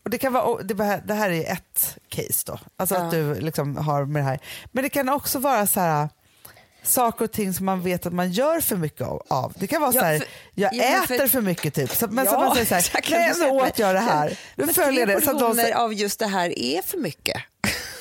[0.03, 3.01] och det, kan vara, det, det här är ett case då, alltså Ja.
[3.01, 4.39] att du liksom har med det här.
[4.71, 6.09] Men det kan också vara så här
[6.83, 9.53] saker och ting som man vet att man gör för mycket av-.
[9.55, 11.89] Det kan vara Ja, så här, för- jag ja, äter för- för, mycket typ.
[11.95, 13.09] Så, men så Ja, man säger så här, exakt.
[13.09, 14.29] nej nu åt jag det här.
[14.55, 15.21] Nu Men följer det.
[15.21, 17.37] Så att de, av just det här är för mycket.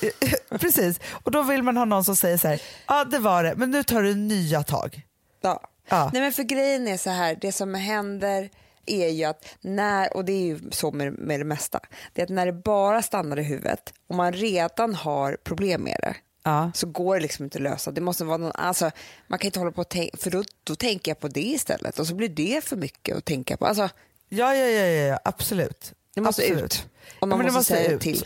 [0.59, 3.53] precis, och då vill man ha någon som säger så här, ja det var det,
[3.55, 5.01] men nu tar du nya tag.
[5.41, 5.61] Ja.
[5.89, 6.09] Ja.
[6.13, 8.49] Nej, men för grejen är så här, det som händer
[8.85, 11.79] är ju att när, och det är ju så med, med det mesta,
[12.13, 15.97] det är att när det bara stannar i huvudet och man redan har problem med
[16.01, 16.71] det Ja.
[16.75, 17.91] så går det liksom inte att lösa.
[17.91, 18.91] Det måste vara någon, alltså,
[19.27, 21.99] man kan inte hålla på och tänka, för då, då tänker jag på det istället
[21.99, 23.65] och så blir det för mycket att tänka på.
[23.65, 23.89] Alltså,
[24.29, 25.93] Ja, ja, ja, ja, ja absolut.
[26.15, 26.63] det måste absolut.
[26.63, 26.85] ut.
[27.05, 28.01] Och Ja, man men det måste, säga ut.
[28.01, 28.25] till.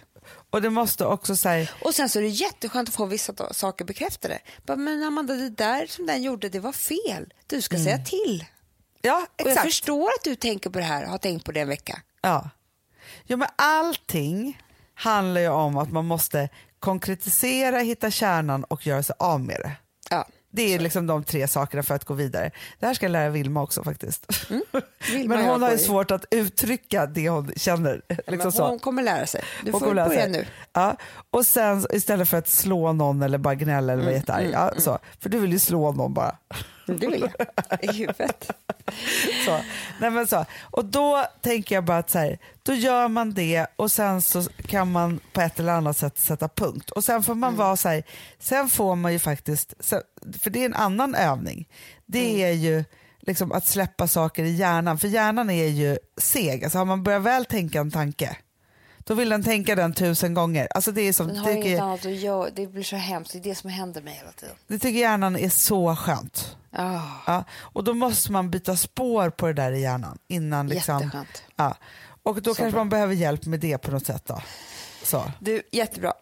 [0.50, 3.86] Och det måste också säga, Och sen så är det jätteskönt att få vissa saker
[3.86, 4.40] bekräftade.
[4.66, 7.34] Men Amanda, det där som den gjorde, det var fel.
[7.48, 8.46] Du ska säga till.
[9.02, 9.68] ja Och jag exakt.
[9.68, 12.02] förstår att du tänker på det här, har tänkt på det en vecka.
[12.22, 12.50] Ja.
[13.26, 14.62] ja, men allting
[14.94, 16.50] handlar ju om att man måste
[16.80, 19.72] konkretisera, hitta kärnan och göra sig av med det.
[20.10, 20.26] Ja.
[20.52, 22.52] Det är liksom de tre sakerna för att gå vidare.
[22.80, 24.26] Det här ska jag lära Vilma också faktiskt.
[25.12, 28.02] Vilma men hon har ju svårt att uttrycka det hon känner.
[28.10, 28.68] Liksom Men så.
[28.68, 29.44] hon kommer lära sig.
[29.66, 30.32] Du Hon får lära börja sig.
[30.32, 30.46] nu.
[30.74, 30.96] Ja.
[31.32, 34.50] Och sen istället för att slå någon eller bara gnälla eller vara Mm, jättearg.
[34.54, 35.00] Ja, så.
[35.20, 36.38] För du vill ju slå någon bara.
[36.88, 37.84] Det vill jag.
[37.96, 38.52] I huvudet.
[39.46, 39.60] Så.
[40.00, 40.46] Nej, men så.
[40.62, 44.44] Och då tänker jag bara att så här, då gör man det och sen så
[44.44, 46.90] kan man på ett eller annat sätt sätta punkt.
[46.92, 47.58] Och sen får man Mm.
[47.60, 48.04] vara så här,
[48.40, 49.74] sen får man ju faktiskt,
[50.42, 51.68] för det är en annan övning,
[52.06, 52.42] det Mm.
[52.42, 52.84] är ju
[53.22, 56.64] liksom att släppa saker i hjärnan, för hjärnan är ju seg.
[56.64, 58.38] Alltså har man börjat väl tänka en tanke,
[59.08, 60.68] då vill den tänka den tusen gånger.
[60.76, 62.50] Alltså det, är som, Den har tycker, inget annat att göra.
[62.56, 63.32] Det blir så hemskt.
[63.32, 64.56] Det är det som händer mig hela tiden.
[64.68, 66.58] det tycker hjärnan är så skönt.
[66.78, 71.00] Oh, Ja, och då måste man byta spår på det där i hjärnan innan liksom,
[71.00, 71.44] Jätteskönt.
[71.56, 71.76] Ja.
[72.24, 72.80] Och då Så kanske bra.
[72.80, 74.42] man behöver hjälp med det på något sätt då.
[75.04, 75.32] Så.
[75.40, 76.14] Du, jättebra.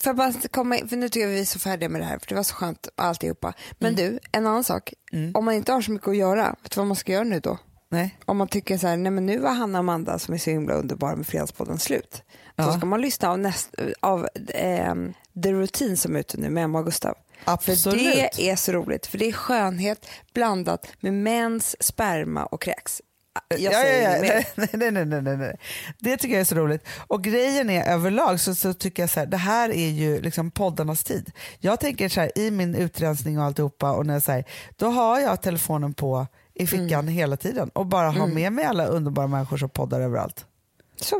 [0.00, 2.18] För, bara komma, in- för nu tycker jag vi är så färdiga med det här,
[2.18, 3.52] för det var så skönt alltihopa.
[3.78, 4.92] Men du, en annan sak.
[5.34, 7.40] Om man inte har så mycket att göra, vet du vad man ska göra nu
[7.40, 7.58] då?
[7.90, 8.18] Nej.
[8.24, 10.50] Om man tycker så här, nej men nu var Hanna och Amanda som är så
[10.50, 12.22] himla underbara med Fredagspodden slut.
[12.56, 12.72] Ja.
[12.72, 16.78] ska man lyssna av, näst, av ehm, The Routine som är ute nu med Emma
[16.78, 17.14] och Gustav.
[17.44, 17.98] För Absolut.
[18.36, 23.02] det är så roligt, för det är skönhet blandat med mens, sperma och kräks.
[23.48, 24.42] Jag ja, säger ja, ja.
[24.54, 25.56] Nej, nej, nej, nej, nej.
[25.98, 26.84] Det tycker jag är så roligt.
[27.06, 30.50] Och grejen är överlag så, så tycker jag så här, det här är ju liksom
[30.50, 31.32] poddarnas tid.
[31.58, 34.44] Jag tänker så här, i min utrensning och alltihopa, och när jag säger,
[34.76, 36.26] då har jag telefonen på
[36.58, 37.08] i fickan Mm.
[37.14, 40.44] hela tiden och bara har med mig alla underbara människor som poddar överallt.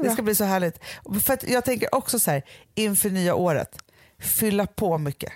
[0.02, 0.78] Det ska bli så härligt.
[1.24, 2.42] För att jag tänker också så här,
[2.74, 3.78] inför nya året,
[4.18, 5.32] fylla på mycket.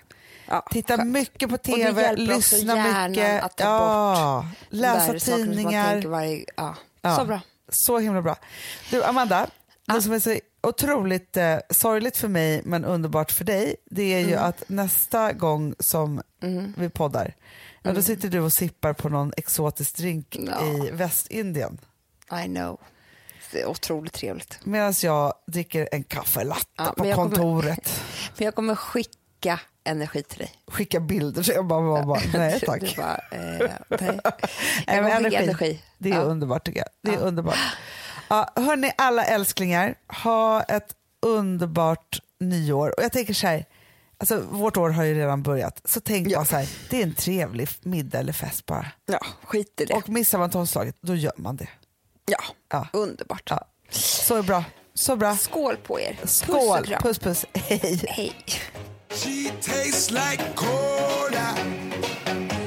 [0.49, 1.11] Ja, Titta skönt.
[1.11, 2.75] mycket på tv, lyssna
[3.09, 6.03] mycket, att ta ja, De läsa tidningar.
[6.03, 6.75] Varje, ja.
[7.03, 7.17] Ja.
[7.17, 7.41] Så bra.
[7.69, 8.37] Så himla bra.
[8.91, 9.47] Du Amanda,
[9.95, 14.19] det som är så otroligt eh, sorgligt för mig men underbart för dig, det är
[14.21, 14.45] ju Mm.
[14.45, 16.23] att nästa gång som
[16.77, 17.35] vi poddar,
[17.83, 20.49] ja, då sitter du och sippar på någon exotisk drink Mm.
[20.61, 20.87] Ja.
[20.87, 21.79] i Västindien.
[22.45, 22.81] I know.
[23.53, 24.59] Det är otroligt trevligt.
[24.65, 28.03] Medan jag dricker en kaffelatte Ja, men på kommer- kontoret.
[28.39, 30.53] Men jag kommer skicka energi till dig.
[30.67, 32.97] Skicka bilder så jag bara, bara, bara nej tack.
[32.97, 33.41] Bara, eh,
[33.89, 34.21] nej.
[34.87, 35.83] Jag men kommer skicka energi.
[35.99, 36.21] Det är Ja.
[36.21, 36.89] underbart tycker jag.
[37.03, 37.27] Det är Ja.
[37.27, 37.59] underbart.
[38.29, 42.95] Ja, hörni alla älsklingar, ha ett underbart nyår.
[42.99, 43.65] Och jag tänker så här,
[44.23, 46.39] alltså vårt år har ju redan börjat, så tänk ja.
[46.39, 48.87] bara så här, det är en trevlig middag eller fest bara.
[49.07, 49.95] Ja, skit i det.
[49.95, 51.69] Och missar man tolvslaget, då gör man det.
[52.27, 52.89] Ja, ja.
[52.93, 53.51] underbart.
[53.51, 53.69] Ja.
[53.91, 54.65] Så bra.
[54.95, 55.37] Så bra.
[55.37, 56.19] Skål på er.
[56.25, 56.57] Skål.
[56.57, 57.03] Puss, och kram.
[57.03, 57.47] puss, puss.
[57.55, 58.05] Hej.
[58.09, 58.33] Hej.
[59.11, 61.55] She tastes like cola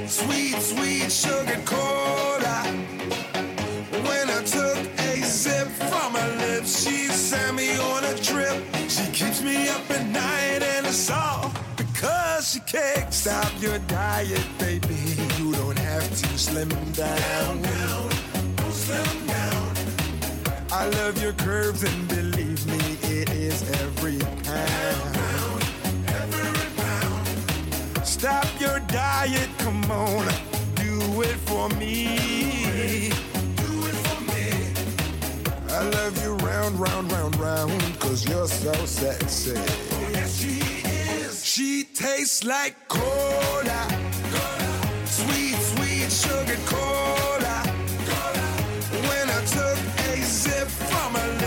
[0.08, 2.64] Sweet, sweet sugar cola
[3.92, 9.12] When I took a sip from her lips She sent me on a trip She
[9.12, 11.45] keeps me up at night and it's all
[12.56, 14.96] she can't stop your diet, baby.
[15.38, 17.62] You don't have to slim down.
[18.72, 19.76] Slim down.
[20.72, 22.80] I love your curves, and believe me,
[23.18, 25.62] it is every pound.
[26.08, 28.08] Every pound.
[28.08, 30.26] Stop your diet, come on,
[30.76, 33.10] do it for me.
[33.64, 34.48] Do it for me.
[35.72, 39.56] I love you round, round, round, round, cause you're so sexy.
[39.58, 41.44] Oh, yes, she is.
[41.44, 43.82] She tastes like cola.
[45.06, 47.58] Sweet, sweet sugar cola.
[49.08, 49.78] When I took
[50.12, 51.45] a sip from her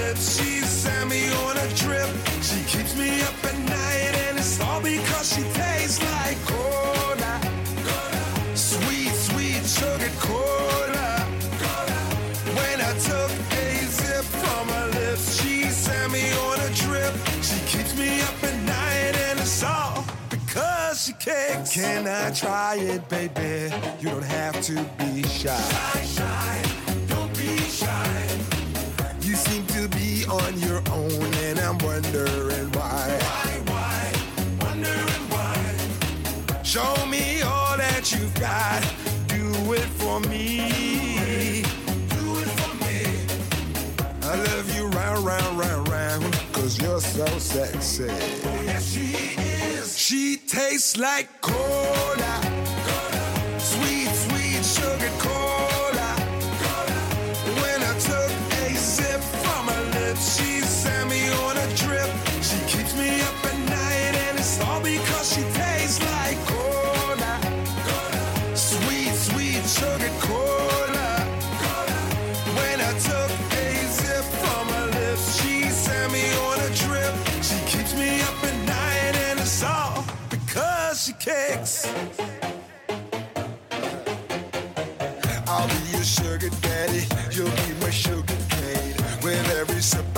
[21.29, 21.75] kicks.
[21.75, 23.75] Can I try it, baby?
[24.01, 26.63] You don't have to be shy.
[27.09, 28.29] Don't be shy.
[29.21, 33.19] You seem to be on your own, and I'm wondering why.
[33.21, 34.13] Why, why?
[34.61, 36.63] Wondering why.
[36.63, 38.83] Show me all that you've got.
[39.29, 41.63] Do it for me.
[42.15, 43.01] Do it for me.
[44.23, 48.07] I love you round, round, round, round, cause you're so sexy.
[48.65, 49.13] yes, she
[49.43, 49.99] is.
[49.99, 52.08] She tastes like cola.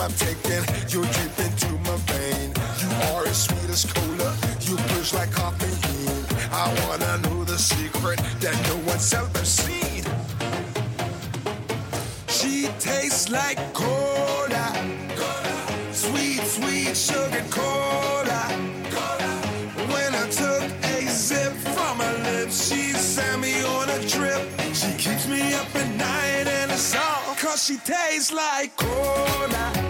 [0.00, 2.54] I'm taking, you'll drip into my vein.
[2.80, 6.24] You are as sweet as cola, you push like caffeine.
[6.50, 10.04] I wanna know the secret that no one's ever seen.
[12.28, 14.72] She tastes like cola,
[15.92, 18.40] sweet, sweet sugar cola.
[19.92, 24.48] When I took a sip from her lips, she sent me on a trip.
[24.72, 29.89] She keeps me up at night, and it's all cause she tastes like cola.